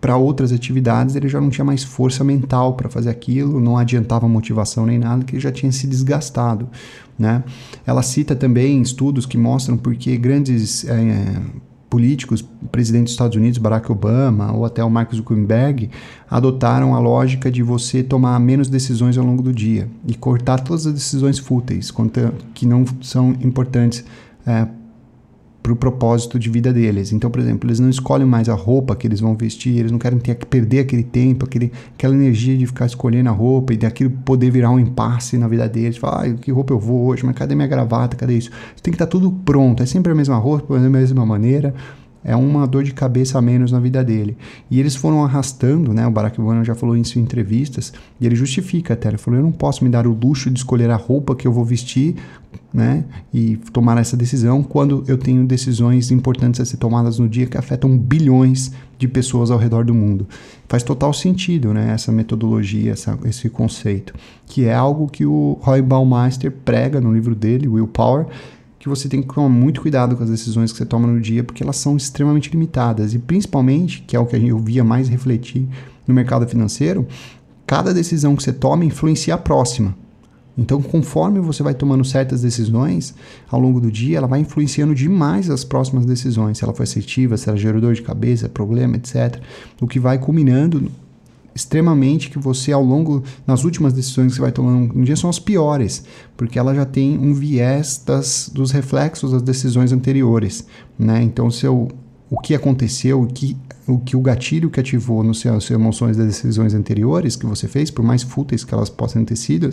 para 0.01 0.17
outras 0.17 0.51
atividades, 0.51 1.15
ele 1.15 1.29
já 1.29 1.39
não 1.39 1.51
tinha 1.51 1.63
mais 1.63 1.83
força 1.83 2.23
mental 2.23 2.73
para 2.73 2.89
fazer 2.89 3.11
aquilo, 3.11 3.61
não 3.61 3.77
adiantava 3.77 4.27
motivação 4.27 4.83
nem 4.87 4.97
nada, 4.97 5.23
que 5.23 5.35
ele 5.35 5.41
já 5.41 5.51
tinha 5.51 5.71
se 5.71 5.85
desgastado. 5.85 6.67
Né? 7.19 7.43
Ela 7.85 8.01
cita 8.01 8.35
também 8.35 8.81
estudos 8.81 9.27
que 9.27 9.37
mostram 9.37 9.77
porque 9.77 10.17
grandes 10.17 10.85
é, 10.85 11.39
políticos, 11.91 12.41
presidente 12.71 13.03
dos 13.03 13.11
Estados 13.11 13.35
Unidos, 13.35 13.57
Barack 13.57 13.91
Obama, 13.91 14.53
ou 14.53 14.63
até 14.63 14.81
o 14.81 14.89
Mark 14.89 15.13
Zuckerberg, 15.13 15.89
adotaram 16.29 16.95
a 16.95 16.99
lógica 16.99 17.51
de 17.51 17.61
você 17.61 18.01
tomar 18.01 18.39
menos 18.39 18.69
decisões 18.69 19.17
ao 19.17 19.25
longo 19.25 19.43
do 19.43 19.51
dia 19.51 19.89
e 20.07 20.15
cortar 20.15 20.61
todas 20.61 20.87
as 20.87 20.93
decisões 20.93 21.37
fúteis, 21.37 21.93
que 22.53 22.65
não 22.65 22.85
são 23.01 23.35
importantes 23.41 24.05
é, 24.47 24.65
para 25.61 25.71
o 25.71 25.75
propósito 25.75 26.39
de 26.39 26.49
vida 26.49 26.73
deles. 26.73 27.11
Então, 27.11 27.29
por 27.29 27.39
exemplo, 27.39 27.67
eles 27.67 27.79
não 27.79 27.89
escolhem 27.89 28.25
mais 28.25 28.49
a 28.49 28.53
roupa 28.53 28.95
que 28.95 29.05
eles 29.05 29.19
vão 29.19 29.35
vestir, 29.35 29.77
eles 29.77 29.91
não 29.91 29.99
querem 29.99 30.17
ter 30.17 30.35
que 30.35 30.45
perder 30.45 30.79
aquele 30.79 31.03
tempo, 31.03 31.45
aquele, 31.45 31.71
aquela 31.93 32.15
energia 32.15 32.57
de 32.57 32.65
ficar 32.65 32.85
escolhendo 32.85 33.29
a 33.29 33.31
roupa 33.31 33.73
e 33.73 33.77
daquilo 33.77 34.09
poder 34.09 34.49
virar 34.49 34.71
um 34.71 34.79
impasse 34.79 35.37
na 35.37 35.47
vida 35.47 35.67
deles. 35.69 35.97
Falar, 35.97 36.25
ah, 36.25 36.33
que 36.33 36.51
roupa 36.51 36.73
eu 36.73 36.79
vou 36.79 37.05
hoje, 37.05 37.25
mas 37.25 37.35
cadê 37.35 37.53
minha 37.53 37.67
gravata, 37.67 38.15
cadê 38.15 38.37
isso? 38.37 38.49
Tem 38.81 38.91
que 38.91 38.95
estar 38.95 39.05
tá 39.05 39.11
tudo 39.11 39.31
pronto, 39.31 39.83
é 39.83 39.85
sempre 39.85 40.11
a 40.11 40.15
mesma 40.15 40.37
roupa, 40.37 40.79
da 40.79 40.89
mesma 40.89 41.25
maneira 41.25 41.73
é 42.23 42.35
uma 42.35 42.67
dor 42.67 42.83
de 42.83 42.93
cabeça 42.93 43.37
a 43.37 43.41
menos 43.41 43.71
na 43.71 43.79
vida 43.79 44.03
dele. 44.03 44.37
E 44.69 44.79
eles 44.79 44.95
foram 44.95 45.23
arrastando, 45.23 45.93
né? 45.93 46.05
O 46.05 46.11
Barack 46.11 46.39
Obama 46.39 46.63
já 46.63 46.75
falou 46.75 46.95
isso 46.95 47.17
em 47.17 47.21
entrevistas, 47.21 47.91
e 48.19 48.25
ele 48.25 48.35
justifica 48.35 48.93
até. 48.93 49.09
Ele 49.09 49.17
falou: 49.17 49.39
Eu 49.39 49.43
não 49.43 49.51
posso 49.51 49.83
me 49.83 49.89
dar 49.89 50.05
o 50.05 50.13
luxo 50.13 50.49
de 50.49 50.59
escolher 50.59 50.89
a 50.89 50.95
roupa 50.95 51.35
que 51.35 51.47
eu 51.47 51.51
vou 51.51 51.65
vestir, 51.65 52.15
né? 52.73 53.05
E 53.33 53.57
tomar 53.73 53.97
essa 53.97 54.15
decisão 54.15 54.61
quando 54.61 55.03
eu 55.07 55.17
tenho 55.17 55.45
decisões 55.45 56.11
importantes 56.11 56.61
a 56.61 56.65
ser 56.65 56.77
tomadas 56.77 57.17
no 57.17 57.27
dia 57.27 57.47
que 57.47 57.57
afetam 57.57 57.97
bilhões 57.97 58.71
de 58.97 59.07
pessoas 59.07 59.49
ao 59.49 59.57
redor 59.57 59.83
do 59.83 59.95
mundo. 59.95 60.27
Faz 60.69 60.83
total 60.83 61.11
sentido, 61.13 61.73
né? 61.73 61.91
Essa 61.91 62.11
metodologia, 62.11 62.91
essa, 62.91 63.17
esse 63.25 63.49
conceito, 63.49 64.13
que 64.45 64.65
é 64.65 64.73
algo 64.73 65.07
que 65.07 65.25
o 65.25 65.57
Roy 65.61 65.81
Baumeister 65.81 66.51
prega 66.51 67.01
no 67.01 67.11
livro 67.11 67.33
dele, 67.33 67.67
Willpower 67.67 68.27
que 68.81 68.89
você 68.89 69.07
tem 69.07 69.21
que 69.21 69.31
tomar 69.31 69.47
muito 69.47 69.79
cuidado 69.79 70.17
com 70.17 70.23
as 70.23 70.29
decisões 70.31 70.71
que 70.71 70.77
você 70.79 70.85
toma 70.85 71.07
no 71.07 71.21
dia, 71.21 71.43
porque 71.43 71.61
elas 71.61 71.75
são 71.75 71.95
extremamente 71.95 72.49
limitadas. 72.49 73.13
E 73.13 73.19
principalmente, 73.19 74.01
que 74.01 74.15
é 74.15 74.19
o 74.19 74.25
que 74.25 74.35
eu 74.35 74.57
via 74.57 74.83
mais 74.83 75.07
refletir 75.07 75.67
no 76.07 76.15
mercado 76.15 76.47
financeiro, 76.47 77.07
cada 77.67 77.93
decisão 77.93 78.35
que 78.35 78.41
você 78.41 78.51
toma 78.51 78.83
influencia 78.83 79.35
a 79.35 79.37
próxima. 79.37 79.95
Então, 80.57 80.81
conforme 80.81 81.39
você 81.39 81.61
vai 81.61 81.75
tomando 81.75 82.03
certas 82.03 82.41
decisões 82.41 83.13
ao 83.51 83.59
longo 83.59 83.79
do 83.79 83.91
dia, 83.91 84.17
ela 84.17 84.25
vai 84.25 84.39
influenciando 84.39 84.95
demais 84.95 85.47
as 85.51 85.63
próximas 85.63 86.03
decisões. 86.03 86.57
Se 86.57 86.63
ela 86.63 86.73
foi 86.73 86.85
assertiva, 86.85 87.37
se 87.37 87.49
ela 87.49 87.57
gerou 87.59 87.79
dor 87.79 87.93
de 87.93 88.01
cabeça, 88.01 88.49
problema, 88.49 88.95
etc. 88.95 89.39
O 89.79 89.87
que 89.87 89.99
vai 89.99 90.17
culminando 90.17 90.91
extremamente 91.53 92.29
que 92.29 92.39
você 92.39 92.71
ao 92.71 92.83
longo 92.83 93.23
nas 93.45 93.63
últimas 93.63 93.93
decisões 93.93 94.27
que 94.27 94.35
você 94.35 94.41
vai 94.41 94.51
tomando 94.51 94.97
um 94.97 95.03
dia 95.03 95.15
são 95.15 95.29
as 95.29 95.39
piores, 95.39 96.03
porque 96.37 96.57
ela 96.57 96.73
já 96.73 96.85
tem 96.85 97.17
um 97.17 97.33
viés 97.33 98.01
das, 98.05 98.49
dos 98.53 98.71
reflexos 98.71 99.31
das 99.31 99.41
decisões 99.41 99.91
anteriores, 99.91 100.65
né? 100.97 101.21
Então, 101.21 101.51
seu 101.51 101.89
o 102.29 102.39
que 102.39 102.55
aconteceu, 102.55 103.21
o 103.21 103.27
que 103.27 103.57
o 103.87 103.97
que 103.99 104.15
o 104.15 104.21
gatilho 104.21 104.69
que 104.69 104.79
ativou 104.79 105.23
nas 105.23 105.37
suas 105.37 105.71
emoções 105.71 106.17
das 106.17 106.27
decisões 106.27 106.73
anteriores 106.73 107.35
que 107.35 107.45
você 107.45 107.67
fez, 107.67 107.89
por 107.89 108.03
mais 108.03 108.21
fúteis 108.23 108.63
que 108.63 108.73
elas 108.73 108.89
possam 108.89 109.25
ter 109.25 109.35
sido, 109.35 109.69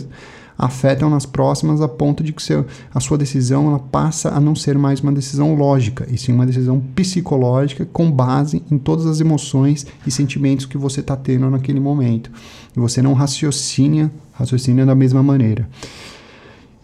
afetam 0.57 1.09
nas 1.09 1.25
próximas 1.25 1.79
a 1.79 1.87
ponto 1.87 2.21
de 2.21 2.33
que 2.33 2.43
seu, 2.43 2.65
a 2.93 2.99
sua 2.99 3.17
decisão 3.17 3.67
ela 3.69 3.79
passa 3.79 4.29
a 4.29 4.39
não 4.39 4.55
ser 4.55 4.77
mais 4.77 4.99
uma 4.99 5.11
decisão 5.11 5.55
lógica, 5.55 6.05
e 6.11 6.17
sim 6.17 6.33
uma 6.33 6.45
decisão 6.45 6.81
psicológica 6.93 7.85
com 7.85 8.11
base 8.11 8.61
em 8.69 8.77
todas 8.77 9.05
as 9.05 9.21
emoções 9.21 9.87
e 10.05 10.11
sentimentos 10.11 10.65
que 10.65 10.77
você 10.77 10.99
está 10.99 11.15
tendo 11.15 11.49
naquele 11.49 11.79
momento. 11.79 12.29
E 12.75 12.79
você 12.79 13.01
não 13.01 13.13
raciocina, 13.13 14.11
raciocina 14.33 14.85
da 14.85 14.95
mesma 14.95 15.23
maneira. 15.23 15.67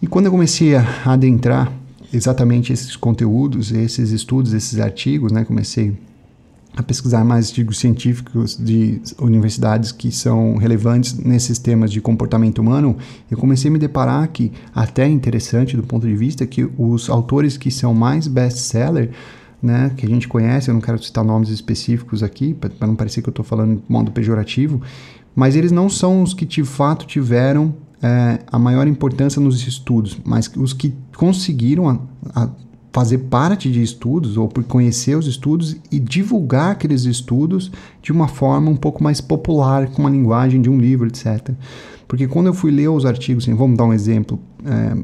E 0.00 0.06
quando 0.06 0.26
eu 0.26 0.32
comecei 0.32 0.74
a 0.74 0.86
adentrar 1.04 1.70
exatamente 2.12 2.72
esses 2.72 2.96
conteúdos, 2.96 3.72
esses 3.72 4.10
estudos, 4.10 4.52
esses 4.52 4.78
artigos, 4.78 5.32
né, 5.32 5.44
comecei 5.44 5.96
a 6.76 6.82
pesquisar 6.82 7.24
mais 7.24 7.48
artigos 7.48 7.78
científicos 7.78 8.54
de 8.54 9.00
universidades 9.18 9.90
que 9.90 10.12
são 10.12 10.56
relevantes 10.56 11.14
nesses 11.14 11.58
temas 11.58 11.90
de 11.90 12.02
comportamento 12.02 12.58
humano, 12.58 12.98
eu 13.30 13.38
comecei 13.38 13.70
a 13.70 13.72
me 13.72 13.78
deparar 13.78 14.28
que, 14.28 14.52
até 14.74 15.08
interessante 15.08 15.74
do 15.74 15.82
ponto 15.82 16.06
de 16.06 16.14
vista, 16.14 16.46
que 16.46 16.68
os 16.76 17.08
autores 17.08 17.56
que 17.56 17.70
são 17.70 17.94
mais 17.94 18.28
best-seller, 18.28 19.10
né, 19.62 19.90
que 19.96 20.04
a 20.04 20.08
gente 20.08 20.28
conhece, 20.28 20.68
eu 20.68 20.74
não 20.74 20.82
quero 20.82 21.02
citar 21.02 21.24
nomes 21.24 21.48
específicos 21.48 22.22
aqui, 22.22 22.52
para 22.52 22.86
não 22.86 22.94
parecer 22.94 23.22
que 23.22 23.28
eu 23.28 23.32
estou 23.32 23.44
falando 23.44 23.76
de 23.76 23.82
modo 23.88 24.12
pejorativo, 24.12 24.82
mas 25.34 25.56
eles 25.56 25.72
não 25.72 25.88
são 25.88 26.22
os 26.22 26.34
que 26.34 26.44
de 26.44 26.62
fato 26.62 27.06
tiveram 27.06 27.74
é, 28.02 28.38
a 28.52 28.58
maior 28.58 28.86
importância 28.86 29.40
nos 29.40 29.66
estudos, 29.66 30.18
mas 30.24 30.50
os 30.54 30.74
que 30.74 30.94
conseguiram 31.16 31.88
a, 31.88 31.98
a 32.34 32.50
fazer 32.96 33.18
parte 33.18 33.70
de 33.70 33.82
estudos 33.82 34.38
ou 34.38 34.48
por 34.48 34.64
conhecer 34.64 35.18
os 35.18 35.26
estudos 35.26 35.76
e 35.92 36.00
divulgar 36.00 36.70
aqueles 36.70 37.04
estudos 37.04 37.70
de 38.00 38.10
uma 38.10 38.26
forma 38.26 38.70
um 38.70 38.74
pouco 38.74 39.04
mais 39.04 39.20
popular, 39.20 39.88
com 39.88 40.00
uma 40.00 40.08
linguagem 40.08 40.62
de 40.62 40.70
um 40.70 40.78
livro, 40.78 41.06
etc. 41.06 41.50
Porque 42.08 42.26
quando 42.26 42.46
eu 42.46 42.54
fui 42.54 42.70
ler 42.70 42.88
os 42.88 43.04
artigos, 43.04 43.44
assim, 43.44 43.54
vamos 43.54 43.76
dar 43.76 43.84
um 43.84 43.92
exemplo 43.92 44.40
é, 44.64 44.96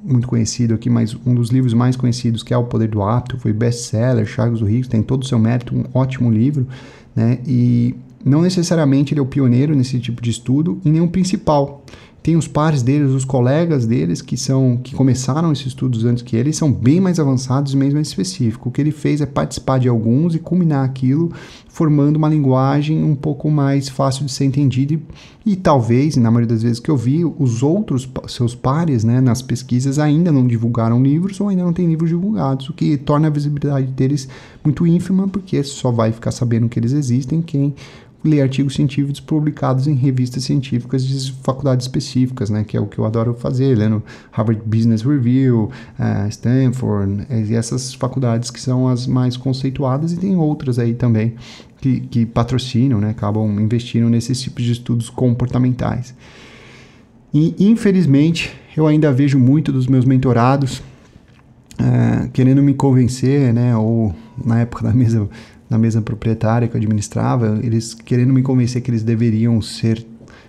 muito 0.00 0.28
conhecido 0.28 0.74
aqui, 0.74 0.88
mas 0.88 1.16
um 1.26 1.34
dos 1.34 1.50
livros 1.50 1.74
mais 1.74 1.96
conhecidos, 1.96 2.44
que 2.44 2.54
é 2.54 2.56
O 2.56 2.62
Poder 2.66 2.86
do 2.86 3.02
Hábito, 3.02 3.36
foi 3.36 3.52
best-seller, 3.52 4.28
do 4.56 4.64
Rico, 4.64 4.88
tem 4.88 5.02
todo 5.02 5.24
o 5.24 5.26
seu 5.26 5.40
mérito, 5.40 5.74
um 5.74 5.86
ótimo 5.92 6.30
livro, 6.30 6.68
né? 7.16 7.40
E 7.44 7.96
não 8.24 8.42
necessariamente 8.42 9.12
ele 9.12 9.18
é 9.18 9.22
o 9.24 9.26
pioneiro 9.26 9.74
nesse 9.74 9.98
tipo 9.98 10.22
de 10.22 10.30
estudo 10.30 10.80
e 10.84 10.88
nem 10.88 11.00
o 11.00 11.08
principal 11.08 11.82
tem 12.22 12.36
os 12.36 12.46
pares 12.46 12.82
deles, 12.82 13.12
os 13.12 13.24
colegas 13.24 13.86
deles 13.86 14.20
que 14.20 14.36
são 14.36 14.78
que 14.82 14.94
começaram 14.94 15.52
esses 15.52 15.68
estudos 15.68 16.04
antes 16.04 16.22
que 16.22 16.36
ele, 16.36 16.52
são 16.52 16.70
bem 16.70 17.00
mais 17.00 17.18
avançados 17.18 17.72
e 17.72 17.76
bem 17.76 17.90
mais 17.90 18.08
específicos. 18.08 18.66
O 18.66 18.70
que 18.70 18.80
ele 18.80 18.90
fez 18.90 19.20
é 19.20 19.26
participar 19.26 19.78
de 19.78 19.88
alguns 19.88 20.34
e 20.34 20.38
culminar 20.38 20.84
aquilo 20.84 21.32
formando 21.70 22.16
uma 22.16 22.28
linguagem 22.28 23.02
um 23.02 23.14
pouco 23.14 23.50
mais 23.50 23.88
fácil 23.88 24.26
de 24.26 24.32
ser 24.32 24.44
entendida 24.44 24.94
e, 24.94 25.00
e 25.46 25.56
talvez, 25.56 26.16
na 26.16 26.30
maioria 26.30 26.48
das 26.48 26.62
vezes 26.62 26.80
que 26.80 26.90
eu 26.90 26.96
vi, 26.96 27.24
os 27.24 27.62
outros 27.62 28.08
seus 28.28 28.54
pares, 28.54 29.04
né, 29.04 29.20
nas 29.20 29.40
pesquisas 29.40 29.98
ainda 29.98 30.30
não 30.30 30.46
divulgaram 30.46 31.02
livros 31.02 31.40
ou 31.40 31.48
ainda 31.48 31.62
não 31.62 31.72
tem 31.72 31.86
livros 31.86 32.10
divulgados, 32.10 32.68
o 32.68 32.74
que 32.74 32.96
torna 32.96 33.28
a 33.28 33.30
visibilidade 33.30 33.86
deles 33.86 34.28
muito 34.64 34.86
ínfima, 34.86 35.28
porque 35.28 35.62
só 35.62 35.90
vai 35.90 36.12
ficar 36.12 36.32
sabendo 36.32 36.68
que 36.68 36.78
eles 36.78 36.92
existem 36.92 37.40
quem 37.40 37.74
ler 38.22 38.42
artigos 38.42 38.74
científicos 38.74 39.18
publicados 39.18 39.86
em 39.86 39.94
revistas 39.94 40.44
científicas 40.44 41.04
de 41.04 41.32
faculdades 41.42 41.86
específicas, 41.86 42.50
né, 42.50 42.64
que 42.64 42.76
é 42.76 42.80
o 42.80 42.86
que 42.86 42.98
eu 42.98 43.06
adoro 43.06 43.34
fazer, 43.34 43.76
lendo 43.76 44.02
Harvard 44.30 44.62
Business 44.64 45.02
Review, 45.02 45.70
uh, 45.98 46.28
Stanford, 46.28 47.26
e 47.30 47.54
essas 47.54 47.94
faculdades 47.94 48.50
que 48.50 48.60
são 48.60 48.88
as 48.88 49.06
mais 49.06 49.36
conceituadas, 49.36 50.12
e 50.12 50.16
tem 50.16 50.36
outras 50.36 50.78
aí 50.78 50.94
também 50.94 51.34
que, 51.80 52.00
que 52.00 52.26
patrocinam, 52.26 53.00
né, 53.00 53.10
acabam 53.10 53.58
investindo 53.60 54.08
nesses 54.10 54.40
tipos 54.40 54.64
de 54.64 54.72
estudos 54.72 55.08
comportamentais. 55.08 56.14
E, 57.32 57.54
infelizmente, 57.58 58.52
eu 58.76 58.86
ainda 58.86 59.12
vejo 59.12 59.38
muito 59.38 59.72
dos 59.72 59.86
meus 59.86 60.04
mentorados 60.04 60.82
uh, 61.80 62.28
querendo 62.32 62.62
me 62.62 62.74
convencer, 62.74 63.54
né, 63.54 63.74
ou 63.74 64.14
na 64.44 64.60
época 64.60 64.84
da 64.84 64.92
mesa 64.92 65.26
na 65.70 65.78
mesa 65.78 66.02
proprietária 66.02 66.66
que 66.66 66.76
eu 66.76 66.78
administrava, 66.78 67.60
eles 67.62 67.94
querendo 67.94 68.34
me 68.34 68.42
convencer 68.42 68.82
que 68.82 68.90
eles 68.90 69.04
deveriam 69.04 69.62
ser 69.62 70.04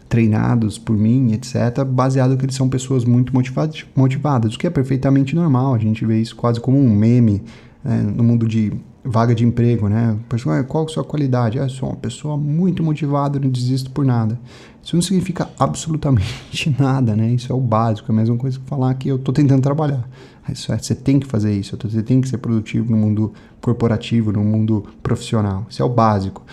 treinados 0.09 0.77
por 0.77 0.97
mim, 0.97 1.31
etc., 1.31 1.85
baseado 1.85 2.35
que 2.35 2.43
eles 2.43 2.55
são 2.55 2.67
pessoas 2.67 3.05
muito 3.05 3.33
motivadas, 3.33 3.85
motivadas, 3.95 4.55
o 4.55 4.59
que 4.59 4.67
é 4.67 4.69
perfeitamente 4.69 5.33
normal. 5.35 5.75
A 5.75 5.77
gente 5.77 6.05
vê 6.05 6.19
isso 6.19 6.35
quase 6.35 6.59
como 6.59 6.77
um 6.77 6.93
meme 6.93 7.41
é, 7.85 7.95
no 7.95 8.23
mundo 8.23 8.45
de 8.45 8.73
vaga 9.03 9.33
de 9.33 9.45
emprego, 9.45 9.87
né? 9.87 10.17
Pessoal, 10.29 10.57
ah, 10.57 10.63
qual 10.63 10.85
a 10.85 10.87
sua 10.87 11.03
qualidade? 11.03 11.59
Ah, 11.59 11.69
sou 11.69 11.89
uma 11.89 11.95
pessoa 11.95 12.37
muito 12.37 12.83
motivada, 12.83 13.39
não 13.39 13.49
desisto 13.49 13.89
por 13.91 14.05
nada. 14.05 14.39
Isso 14.83 14.95
não 14.95 15.01
significa 15.01 15.49
absolutamente 15.57 16.75
nada, 16.77 17.15
né? 17.15 17.29
Isso 17.29 17.51
é 17.51 17.55
o 17.55 17.59
básico, 17.59 18.11
é 18.11 18.13
a 18.13 18.17
mesma 18.17 18.37
coisa 18.37 18.59
que 18.59 18.65
falar 18.65 18.93
que 18.95 19.07
eu 19.07 19.15
estou 19.15 19.33
tentando 19.33 19.61
trabalhar. 19.61 20.07
Isso 20.49 20.71
é, 20.73 20.77
você 20.77 20.95
tem 20.95 21.19
que 21.19 21.27
fazer 21.27 21.53
isso, 21.53 21.77
você 21.81 22.01
tem 22.01 22.19
que 22.19 22.27
ser 22.27 22.37
produtivo 22.37 22.91
no 22.91 22.97
mundo 22.97 23.33
corporativo, 23.59 24.31
no 24.31 24.43
mundo 24.43 24.85
profissional. 25.03 25.65
Isso 25.69 25.81
é 25.81 25.85
o 25.85 25.89
básico. 25.89 26.43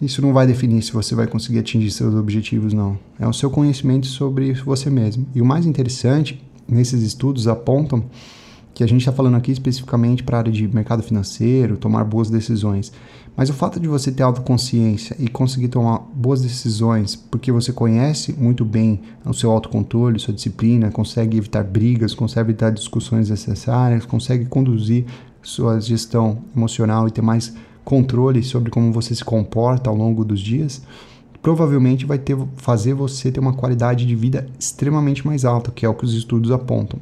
Isso 0.00 0.20
não 0.20 0.32
vai 0.32 0.46
definir 0.46 0.82
se 0.82 0.92
você 0.92 1.14
vai 1.14 1.28
conseguir 1.28 1.60
atingir 1.60 1.90
seus 1.92 2.14
objetivos, 2.14 2.72
não. 2.72 2.98
É 3.20 3.26
o 3.26 3.32
seu 3.32 3.48
conhecimento 3.50 4.06
sobre 4.06 4.52
você 4.54 4.90
mesmo. 4.90 5.26
E 5.34 5.40
o 5.40 5.44
mais 5.44 5.64
interessante, 5.64 6.42
nesses 6.68 7.02
estudos 7.02 7.46
apontam 7.46 8.04
que 8.74 8.82
a 8.82 8.86
gente 8.86 9.00
está 9.00 9.12
falando 9.12 9.36
aqui 9.36 9.52
especificamente 9.52 10.22
para 10.22 10.38
a 10.38 10.40
área 10.40 10.52
de 10.52 10.66
mercado 10.66 11.02
financeiro, 11.02 11.76
tomar 11.76 12.04
boas 12.04 12.30
decisões. 12.30 12.92
Mas 13.36 13.48
o 13.48 13.54
fato 13.54 13.80
de 13.80 13.88
você 13.88 14.12
ter 14.12 14.22
autoconsciência 14.22 15.16
e 15.18 15.28
conseguir 15.28 15.68
tomar 15.68 15.98
boas 16.14 16.42
decisões 16.42 17.16
porque 17.16 17.50
você 17.50 17.72
conhece 17.72 18.32
muito 18.32 18.64
bem 18.64 19.00
o 19.24 19.32
seu 19.32 19.50
autocontrole, 19.50 20.18
sua 20.18 20.34
disciplina, 20.34 20.90
consegue 20.90 21.38
evitar 21.38 21.64
brigas, 21.64 22.14
consegue 22.14 22.50
evitar 22.50 22.70
discussões 22.70 23.30
necessárias, 23.30 24.04
consegue 24.04 24.44
conduzir 24.44 25.06
sua 25.42 25.80
gestão 25.80 26.38
emocional 26.54 27.08
e 27.08 27.10
ter 27.10 27.22
mais 27.22 27.54
controle 27.84 28.42
sobre 28.42 28.70
como 28.70 28.92
você 28.92 29.14
se 29.14 29.24
comporta 29.24 29.90
ao 29.90 29.96
longo 29.96 30.24
dos 30.24 30.40
dias, 30.40 30.82
provavelmente 31.42 32.06
vai 32.06 32.18
ter, 32.18 32.36
fazer 32.56 32.94
você 32.94 33.32
ter 33.32 33.40
uma 33.40 33.52
qualidade 33.52 34.06
de 34.06 34.14
vida 34.14 34.46
extremamente 34.58 35.26
mais 35.26 35.44
alta, 35.44 35.72
que 35.72 35.84
é 35.84 35.88
o 35.88 35.94
que 35.94 36.04
os 36.04 36.14
estudos 36.14 36.52
apontam. 36.52 37.00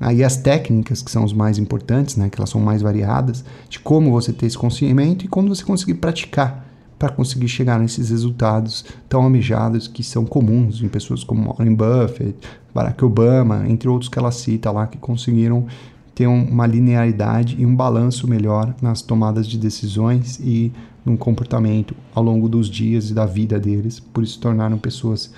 Aí 0.00 0.24
as 0.24 0.36
técnicas, 0.36 1.02
que 1.02 1.10
são 1.10 1.22
os 1.22 1.32
mais 1.34 1.58
importantes, 1.58 2.16
né, 2.16 2.30
que 2.30 2.40
elas 2.40 2.48
são 2.48 2.60
mais 2.60 2.80
variadas, 2.80 3.44
de 3.68 3.78
como 3.78 4.10
você 4.10 4.32
ter 4.32 4.46
esse 4.46 4.56
conhecimento 4.56 5.26
e 5.26 5.28
como 5.28 5.54
você 5.54 5.62
conseguir 5.62 5.94
praticar 5.94 6.66
para 6.98 7.08
conseguir 7.08 7.48
chegar 7.48 7.78
nesses 7.78 8.10
resultados 8.10 8.84
tão 9.08 9.22
almejados 9.22 9.88
que 9.88 10.02
são 10.02 10.26
comuns 10.26 10.82
em 10.82 10.88
pessoas 10.88 11.24
como 11.24 11.50
Warren 11.50 11.74
Buffett, 11.74 12.36
Barack 12.74 13.02
Obama, 13.02 13.66
entre 13.66 13.88
outros 13.88 14.10
que 14.10 14.18
ela 14.18 14.30
cita 14.30 14.70
lá, 14.70 14.86
que 14.86 14.98
conseguiram 14.98 15.66
ter 16.14 16.26
uma 16.26 16.66
linearidade 16.66 17.56
e 17.58 17.64
um 17.64 17.74
balanço 17.74 18.28
melhor 18.28 18.74
nas 18.82 19.00
tomadas 19.00 19.46
de 19.46 19.56
decisões 19.56 20.38
e 20.40 20.70
no 21.02 21.16
comportamento 21.16 21.96
ao 22.14 22.22
longo 22.22 22.50
dos 22.50 22.68
dias 22.68 23.08
e 23.08 23.14
da 23.14 23.24
vida 23.24 23.58
deles, 23.58 23.98
por 23.98 24.22
isso 24.22 24.34
se 24.34 24.40
tornaram 24.40 24.76
pessoas 24.76 25.32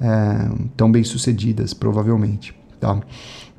é, 0.00 0.48
tão 0.76 0.90
bem 0.90 1.02
sucedidas, 1.02 1.74
provavelmente. 1.74 2.54
Tá? 2.78 3.00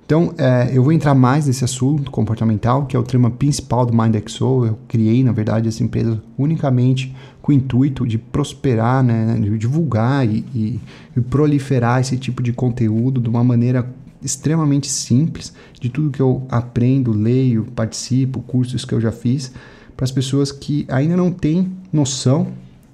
Então, 0.09 0.33
é, 0.39 0.71
eu 0.73 0.81
vou 0.81 0.91
entrar 0.91 1.13
mais 1.13 1.45
nesse 1.45 1.63
assunto 1.63 2.09
comportamental, 2.09 2.87
que 2.87 2.95
é 2.95 2.99
o 2.99 3.03
tema 3.03 3.29
principal 3.29 3.85
do 3.85 3.93
MindXO. 3.95 4.65
Eu 4.65 4.79
criei, 4.87 5.23
na 5.23 5.31
verdade, 5.31 5.67
essa 5.67 5.83
empresa 5.83 6.19
unicamente 6.35 7.15
com 7.43 7.51
o 7.51 7.55
intuito 7.55 8.07
de 8.07 8.17
prosperar, 8.17 9.03
né, 9.03 9.37
de 9.39 9.55
divulgar 9.55 10.27
e, 10.27 10.43
e, 10.55 10.79
e 11.15 11.21
proliferar 11.21 12.01
esse 12.01 12.17
tipo 12.17 12.41
de 12.41 12.51
conteúdo 12.51 13.21
de 13.21 13.29
uma 13.29 13.43
maneira 13.43 13.87
extremamente 14.19 14.89
simples, 14.89 15.53
de 15.79 15.89
tudo 15.89 16.09
que 16.09 16.19
eu 16.19 16.41
aprendo, 16.49 17.11
leio, 17.11 17.65
participo, 17.75 18.41
cursos 18.41 18.83
que 18.83 18.95
eu 18.95 18.99
já 18.99 19.11
fiz, 19.11 19.51
para 19.95 20.05
as 20.05 20.11
pessoas 20.11 20.51
que 20.51 20.87
ainda 20.89 21.15
não 21.15 21.31
têm 21.31 21.71
noção 21.93 22.47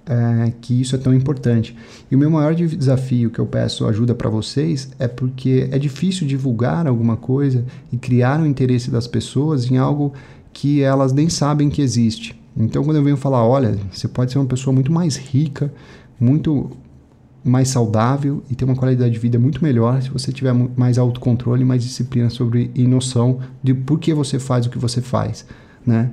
é, 0.06 0.54
que 0.62 0.80
isso 0.80 0.96
é 0.96 1.00
tão 1.00 1.14
importante. 1.14 1.76
E 2.10 2.16
o 2.16 2.20
meu 2.20 2.30
maior 2.30 2.54
desafio 2.54 3.30
que 3.30 3.40
eu 3.40 3.46
peço 3.46 3.86
ajuda 3.88 4.14
para 4.14 4.30
vocês 4.30 4.90
é 5.00 5.08
porque 5.08 5.68
é 5.72 5.80
difícil 5.80 6.28
divulgar 6.28 6.88
alguma 6.88 7.18
coisa 7.18 7.66
e 7.92 7.98
criar 7.98 8.40
o 8.40 8.46
interesse 8.46 8.92
das 8.92 9.08
pessoas 9.08 9.70
em 9.70 9.78
algo 9.78 10.14
que 10.54 10.82
elas 10.82 11.12
nem 11.12 11.30
sabem 11.30 11.70
que 11.70 11.82
existe. 11.82 12.40
Então, 12.56 12.84
quando 12.84 12.98
eu 12.98 13.04
venho 13.04 13.18
falar, 13.18 13.46
olha, 13.46 13.78
você 13.92 14.08
pode 14.08 14.32
ser 14.32 14.38
uma 14.38 14.46
pessoa 14.46 14.74
muito 14.74 14.92
mais 14.92 15.18
rica, 15.18 15.74
muito 16.20 16.72
mais 17.44 17.68
saudável 17.68 18.42
e 18.50 18.56
ter 18.56 18.66
uma 18.66 18.76
qualidade 18.76 19.12
de 19.12 19.20
vida 19.20 19.38
muito 19.38 19.64
melhor 19.64 20.02
se 20.02 20.10
você 20.10 20.32
tiver 20.32 20.54
mais 20.76 20.98
autocontrole, 20.98 21.64
mais 21.64 21.84
disciplina 21.84 22.30
sobre 22.30 22.72
e 22.74 22.88
noção 22.88 23.40
de 23.62 23.74
por 23.74 24.00
que 24.00 24.14
você 24.14 24.40
faz 24.40 24.66
o 24.66 24.70
que 24.70 24.80
você 24.80 25.00
faz, 25.00 25.46
né? 25.86 26.10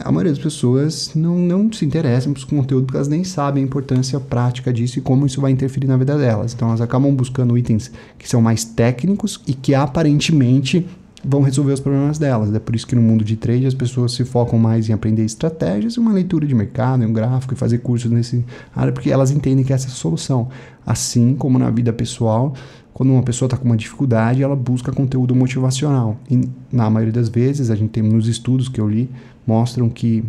A 0.00 0.10
maioria 0.10 0.32
das 0.32 0.42
pessoas 0.42 1.12
não, 1.14 1.36
não 1.38 1.72
se 1.72 1.84
interessam 1.84 2.32
por 2.32 2.44
conteúdo 2.46 2.86
porque 2.86 2.96
elas 2.96 3.08
nem 3.08 3.22
sabem 3.22 3.62
a 3.62 3.66
importância 3.66 4.18
prática 4.18 4.72
disso 4.72 4.98
e 4.98 5.02
como 5.02 5.26
isso 5.26 5.40
vai 5.40 5.52
interferir 5.52 5.86
na 5.86 5.96
vida 5.96 6.18
delas. 6.18 6.52
Então 6.54 6.68
elas 6.68 6.80
acabam 6.80 7.14
buscando 7.14 7.56
itens 7.56 7.90
que 8.18 8.28
são 8.28 8.42
mais 8.42 8.64
técnicos 8.64 9.40
e 9.46 9.54
que 9.54 9.74
aparentemente 9.74 10.86
vão 11.24 11.40
resolver 11.40 11.72
os 11.72 11.80
problemas 11.80 12.18
delas. 12.18 12.54
É 12.54 12.58
por 12.58 12.74
isso 12.74 12.86
que 12.86 12.94
no 12.94 13.02
mundo 13.02 13.24
de 13.24 13.36
trade 13.36 13.66
as 13.66 13.74
pessoas 13.74 14.12
se 14.12 14.24
focam 14.24 14.58
mais 14.58 14.88
em 14.88 14.92
aprender 14.92 15.24
estratégias 15.24 15.94
e 15.94 16.00
uma 16.00 16.12
leitura 16.12 16.46
de 16.46 16.54
mercado, 16.54 17.04
um 17.04 17.12
gráfico 17.12 17.54
e 17.54 17.56
fazer 17.56 17.78
cursos 17.78 18.10
nesse 18.10 18.44
área, 18.74 18.92
porque 18.92 19.10
elas 19.10 19.30
entendem 19.30 19.64
que 19.64 19.72
essa 19.72 19.86
é 19.86 19.90
a 19.90 19.94
solução. 19.94 20.48
Assim 20.84 21.34
como 21.34 21.58
na 21.58 21.70
vida 21.70 21.92
pessoal, 21.92 22.54
quando 22.96 23.12
uma 23.12 23.22
pessoa 23.22 23.46
está 23.46 23.58
com 23.58 23.66
uma 23.66 23.76
dificuldade, 23.76 24.42
ela 24.42 24.56
busca 24.56 24.90
conteúdo 24.90 25.34
motivacional. 25.34 26.18
E 26.30 26.48
na 26.72 26.88
maioria 26.88 27.12
das 27.12 27.28
vezes, 27.28 27.70
a 27.70 27.76
gente 27.76 27.90
tem 27.90 28.02
nos 28.02 28.26
estudos 28.26 28.70
que 28.70 28.80
eu 28.80 28.88
li, 28.88 29.10
mostram 29.46 29.90
que, 29.90 30.24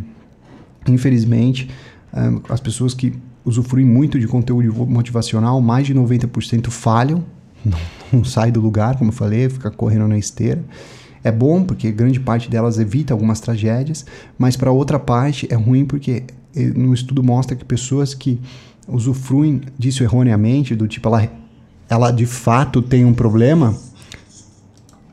infelizmente, 0.85 1.69
eh, 2.13 2.41
as 2.49 2.59
pessoas 2.59 2.93
que 2.93 3.13
usufruem 3.45 3.85
muito 3.85 4.19
de 4.19 4.27
conteúdo 4.27 4.85
motivacional, 4.85 5.61
mais 5.61 5.87
de 5.87 5.95
90% 5.95 6.69
falham, 6.69 7.23
não, 8.11 8.25
sai 8.25 8.51
do 8.51 8.59
lugar, 8.59 8.97
como 8.97 9.11
eu 9.11 9.15
falei, 9.15 9.47
fica 9.47 9.71
correndo 9.71 10.09
na 10.09 10.17
esteira. 10.17 10.61
É 11.23 11.31
bom 11.31 11.63
porque 11.63 11.89
grande 11.89 12.19
parte 12.19 12.49
delas 12.49 12.77
evita 12.77 13.13
algumas 13.13 13.39
tragédias, 13.39 14.05
mas 14.37 14.57
para 14.57 14.73
outra 14.73 14.99
parte 14.99 15.47
é 15.49 15.55
ruim 15.55 15.85
porque 15.85 16.25
eh, 16.53 16.65
no 16.75 16.93
estudo 16.93 17.23
mostra 17.23 17.55
que 17.55 17.63
pessoas 17.63 18.13
que 18.13 18.41
usufruem 18.89 19.61
disso 19.79 20.03
erroneamente, 20.03 20.75
do 20.75 20.85
tipo 20.85 21.07
ela 21.07 21.46
ela 21.89 22.11
de 22.11 22.25
fato 22.25 22.81
tem 22.81 23.05
um 23.05 23.13
problema, 23.13 23.75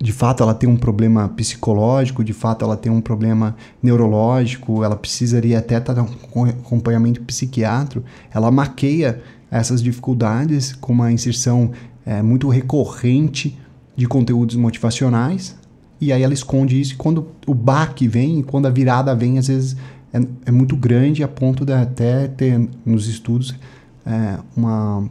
de 0.00 0.12
fato 0.12 0.42
ela 0.42 0.54
tem 0.54 0.68
um 0.68 0.76
problema 0.76 1.28
psicológico, 1.28 2.24
de 2.24 2.32
fato 2.32 2.64
ela 2.64 2.76
tem 2.76 2.90
um 2.90 3.00
problema 3.00 3.56
neurológico, 3.82 4.82
ela 4.82 4.96
precisaria 4.96 5.58
até 5.58 5.78
estar 5.78 5.94
com 6.30 6.44
acompanhamento 6.44 7.22
psiquiátrico, 7.22 8.04
ela 8.32 8.50
maqueia 8.50 9.22
essas 9.50 9.82
dificuldades 9.82 10.72
com 10.72 10.92
uma 10.92 11.12
inserção 11.12 11.70
é, 12.04 12.20
muito 12.22 12.48
recorrente 12.48 13.58
de 13.96 14.06
conteúdos 14.06 14.56
motivacionais? 14.56 15.56
E 16.00 16.12
aí 16.12 16.22
ela 16.22 16.34
esconde 16.34 16.80
isso. 16.80 16.96
Quando 16.96 17.28
o 17.46 17.54
baque 17.54 18.08
vem, 18.08 18.42
quando 18.42 18.66
a 18.66 18.70
virada 18.70 19.14
vem, 19.14 19.38
às 19.38 19.46
vezes 19.46 19.76
é, 20.12 20.20
é 20.46 20.50
muito 20.50 20.76
grande 20.76 21.22
a 21.22 21.28
ponto 21.28 21.64
de 21.64 21.72
até 21.72 22.28
ter 22.28 22.68
nos 22.84 23.06
estudos 23.08 23.54
é, 24.04 24.38
uma 24.56 25.08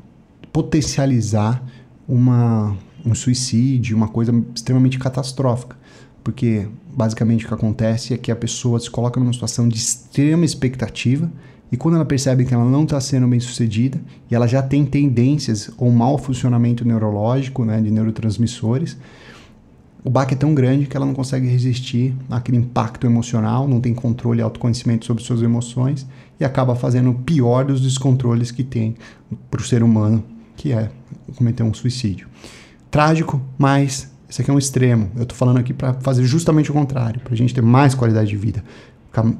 potencializar 0.54 1.62
uma, 2.08 2.78
um 3.06 3.14
suicídio, 3.16 3.98
uma 3.98 4.08
coisa 4.08 4.32
extremamente 4.56 5.00
catastrófica. 5.00 5.76
Porque 6.24 6.68
basicamente 6.96 7.44
o 7.44 7.48
que 7.48 7.54
acontece 7.54 8.14
é 8.14 8.18
que 8.18 8.32
a 8.32 8.36
pessoa 8.36 8.80
se 8.80 8.90
coloca 8.90 9.20
numa 9.20 9.34
situação 9.34 9.68
de 9.68 9.76
extrema 9.76 10.46
expectativa 10.46 11.30
e 11.72 11.76
quando 11.76 11.96
ela 11.96 12.06
percebe 12.06 12.46
que 12.46 12.54
ela 12.54 12.64
não 12.64 12.84
está 12.84 13.02
sendo 13.02 13.28
bem 13.28 13.40
sucedida 13.40 14.00
e 14.30 14.36
ela 14.36 14.48
já 14.48 14.62
tem 14.62 14.86
tendências 14.86 15.72
ou 15.76 15.92
mau 15.92 16.20
funcionamento 16.20 16.86
neurológico, 16.86 17.66
né, 17.66 17.82
de 17.82 17.90
neurotransmissores, 17.90 18.96
o 20.04 20.10
baque 20.10 20.36
é 20.36 20.38
tão 20.38 20.54
grande 20.54 20.86
que 20.86 20.96
ela 20.96 21.06
não 21.06 21.16
consegue 21.16 21.48
resistir 21.48 22.14
àquele 22.30 22.58
impacto 22.58 23.08
emocional, 23.08 23.68
não 23.68 23.82
tem 23.82 23.94
controle 23.94 24.40
e 24.40 24.44
autoconhecimento 24.44 25.06
sobre 25.06 25.24
suas 25.24 25.42
emoções 25.42 26.06
e 26.40 26.46
acaba 26.46 26.76
fazendo 26.76 27.10
o 27.10 27.16
pior 27.16 27.66
dos 27.66 27.82
descontroles 27.82 28.52
que 28.52 28.64
tem 28.64 28.96
para 29.50 29.60
o 29.60 29.64
ser 29.64 29.82
humano, 29.82 30.24
que 30.56 30.72
é 30.72 30.90
cometer 31.36 31.64
um 31.64 31.74
suicídio. 31.74 32.28
Trágico, 32.90 33.42
mas 33.58 34.12
esse 34.30 34.42
aqui 34.42 34.52
é 34.52 34.54
um 34.54 34.58
extremo. 34.58 35.12
Eu 35.16 35.24
estou 35.24 35.38
falando 35.38 35.58
aqui 35.58 35.74
para 35.74 35.94
fazer 35.96 36.24
justamente 36.24 36.72
o 36.72 36.74
contrário, 36.74 37.20
para 37.22 37.34
a 37.34 37.38
gente 37.38 37.54
ter 37.54 37.62
mais 37.62 37.94
qualidade 37.94 38.30
de 38.30 38.38
vida, 38.38 38.64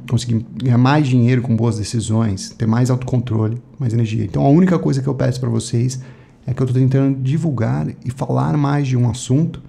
conseguir 0.10 0.46
ganhar 0.62 0.78
mais 0.78 1.08
dinheiro 1.08 1.42
com 1.42 1.56
boas 1.56 1.78
decisões, 1.78 2.50
ter 2.52 2.68
mais 2.68 2.90
autocontrole, 2.90 3.62
mais 3.80 3.94
energia. 3.94 4.24
Então 4.24 4.44
a 4.46 4.50
única 4.50 4.78
coisa 4.78 5.02
que 5.02 5.08
eu 5.08 5.16
peço 5.16 5.40
para 5.40 5.50
vocês 5.50 6.00
é 6.46 6.54
que 6.54 6.62
eu 6.62 6.66
estou 6.66 6.80
tentando 6.82 7.20
divulgar 7.22 7.88
e 8.04 8.12
falar 8.12 8.56
mais 8.58 8.88
de 8.88 8.98
um 8.98 9.10
assunto 9.10 9.62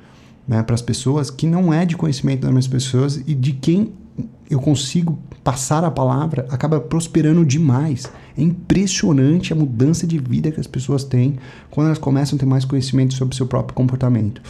né, 0.46 0.62
para 0.62 0.74
as 0.74 0.82
pessoas 0.82 1.30
que 1.30 1.46
não 1.46 1.72
é 1.72 1.86
de 1.86 1.96
conhecimento 1.96 2.42
das 2.42 2.50
minhas 2.50 2.68
pessoas 2.68 3.22
e 3.26 3.34
de 3.34 3.52
quem 3.52 3.92
eu 4.50 4.60
consigo 4.60 5.18
passar 5.42 5.84
a 5.84 5.90
palavra 5.90 6.46
acaba 6.50 6.80
prosperando 6.80 7.44
demais. 7.44 8.10
É 8.36 8.42
impressionante 8.42 9.52
a 9.52 9.56
mudança 9.56 10.06
de 10.06 10.18
vida 10.18 10.50
que 10.50 10.60
as 10.60 10.66
pessoas 10.66 11.04
têm 11.04 11.38
quando 11.70 11.86
elas 11.86 11.98
começam 11.98 12.36
a 12.36 12.38
ter 12.38 12.46
mais 12.46 12.64
conhecimento 12.64 13.14
sobre 13.14 13.34
o 13.34 13.36
seu 13.36 13.46
próprio 13.46 13.74
comportamento. 13.74 14.40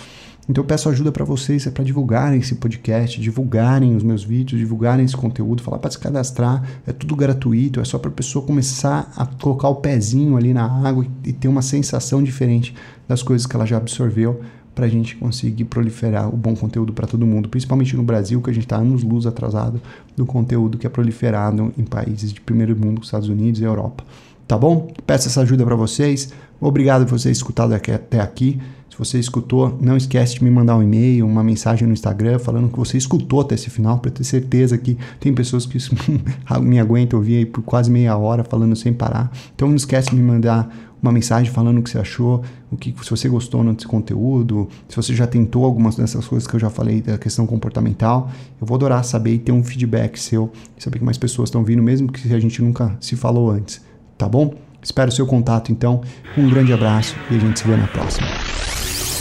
Então 0.49 0.63
eu 0.63 0.67
peço 0.69 0.91
ajuda 0.91 1.11
para 1.11 1.25
vocês 1.25 1.67
é 1.67 1.71
para 1.71 1.83
divulgarem 1.83 2.39
esse 2.39 2.55
podcast, 2.57 3.19
divulgarem 3.19 3.97
os 3.97 4.03
meus 4.03 4.23
vídeos, 4.23 4.61
divulgarem 4.61 5.05
esse 5.05 5.17
conteúdo, 5.17 5.63
falar 5.63 5.79
para 5.79 5.91
se 5.91 5.99
cadastrar, 5.99 6.63
é 6.87 6.93
tudo 6.93 7.17
gratuito, 7.17 7.81
é 7.81 7.85
só 7.85 7.99
para 7.99 8.11
a 8.11 8.15
pessoa 8.15 8.45
começar 8.45 9.11
a 9.17 9.25
colocar 9.25 9.69
o 9.69 9.77
pezinho 9.77 10.37
ali 10.37 10.53
na 10.53 10.65
água 10.87 11.07
e 11.25 11.33
ter 11.33 11.49
uma 11.49 11.63
sensação 11.63 12.23
diferente 12.23 12.75
das 13.09 13.23
coisas 13.23 13.47
que 13.47 13.57
ela 13.57 13.65
já 13.65 13.79
absorveu 13.79 14.43
para 14.75 14.87
a 14.87 14.89
gente 14.89 15.17
conseguir 15.17 15.65
proliferar 15.65 16.29
o 16.29 16.37
bom 16.37 16.55
conteúdo 16.55 16.93
para 16.93 17.07
todo 17.07 17.25
mundo, 17.25 17.49
principalmente 17.49 17.97
no 17.97 18.03
Brasil, 18.03 18.43
que 18.43 18.51
a 18.51 18.53
gente 18.53 18.65
está 18.65 18.77
anos 18.77 19.03
luz 19.03 19.25
atrasado 19.25 19.81
do 20.17 20.27
conteúdo 20.27 20.77
que 20.77 20.87
é 20.87 20.91
proliferado 20.91 21.73
em 21.79 21.85
países 21.85 22.33
de 22.33 22.41
primeiro 22.41 22.77
mundo, 22.77 23.03
Estados 23.03 23.29
Unidos 23.29 23.61
e 23.61 23.65
Europa. 23.65 24.05
Tá 24.47 24.59
bom? 24.59 24.93
Peço 25.07 25.29
essa 25.29 25.41
ajuda 25.41 25.65
para 25.65 25.75
vocês. 25.75 26.33
Obrigado 26.67 27.05
por 27.05 27.19
vocês 27.19 27.37
escutado 27.37 27.75
até 27.75 28.19
aqui. 28.19 28.59
Se 28.89 28.97
você 28.97 29.19
escutou, 29.19 29.77
não 29.83 29.99
esquece 29.99 30.37
de 30.37 30.45
me 30.45 30.51
mandar 30.51 30.77
um 30.77 30.83
e-mail, 30.83 31.27
uma 31.27 31.45
mensagem 31.45 31.87
no 31.87 31.93
Instagram 31.93 32.39
falando 32.39 32.71
que 32.71 32.79
você 32.79 32.97
escutou 32.97 33.43
até 33.43 33.55
esse 33.55 33.69
final, 33.69 33.99
para 33.99 34.11
ter 34.11 34.25
certeza 34.25 34.79
que 34.79 34.97
tem 35.21 35.35
pessoas 35.35 35.67
que 35.67 35.77
me 36.63 36.81
aguentam 36.81 37.19
ouvir 37.19 37.37
aí 37.37 37.45
por 37.45 37.61
quase 37.61 37.91
meia 37.91 38.17
hora 38.17 38.43
falando 38.43 38.75
sem 38.77 38.95
parar. 38.95 39.31
Então 39.55 39.69
não 39.69 39.77
esquece 39.77 40.09
de 40.09 40.17
me 40.17 40.23
mandar 40.23 40.75
uma 41.03 41.13
mensagem 41.13 41.53
falando 41.53 41.81
o 41.81 41.83
que 41.83 41.91
você 41.91 41.99
achou, 41.99 42.43
o 42.71 42.79
que 42.79 42.95
se 43.03 43.11
você 43.11 43.29
gostou 43.29 43.63
desse 43.75 43.87
conteúdo, 43.87 44.67
se 44.89 44.97
você 44.97 45.15
já 45.15 45.27
tentou 45.27 45.67
algumas 45.67 45.97
dessas 45.97 46.27
coisas 46.27 46.49
que 46.49 46.57
eu 46.57 46.61
já 46.61 46.71
falei 46.71 47.03
da 47.03 47.19
questão 47.19 47.47
comportamental. 47.47 48.31
Eu 48.59 48.67
vou 48.67 48.75
adorar 48.77 49.05
saber 49.05 49.35
e 49.35 49.39
ter 49.39 49.53
um 49.53 49.63
feedback 49.63 50.19
seu, 50.19 50.51
saber 50.79 51.01
que 51.01 51.05
mais 51.05 51.19
pessoas 51.19 51.49
estão 51.49 51.63
vindo, 51.63 51.83
mesmo 51.83 52.11
que 52.11 52.33
a 52.33 52.41
gente 52.41 52.63
nunca 52.63 52.97
se 53.01 53.17
falou 53.17 53.51
antes, 53.51 53.83
tá 54.17 54.27
bom? 54.27 54.64
Espero 54.85 55.09
o 55.09 55.13
seu 55.13 55.27
contato 55.27 55.73
então. 55.73 56.03
Um 56.37 56.49
grande 56.49 56.73
abraço 56.73 57.17
e 57.31 57.37
a 57.37 57.39
gente 57.39 57.59
se 57.59 57.67
vê 57.67 57.75
na 57.75 57.87
próxima. 57.87 58.29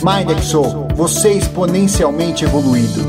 MindXO, 0.04 0.88
você 0.93 1.32
exponencialmente 1.32 2.43
evoluído. 2.43 3.02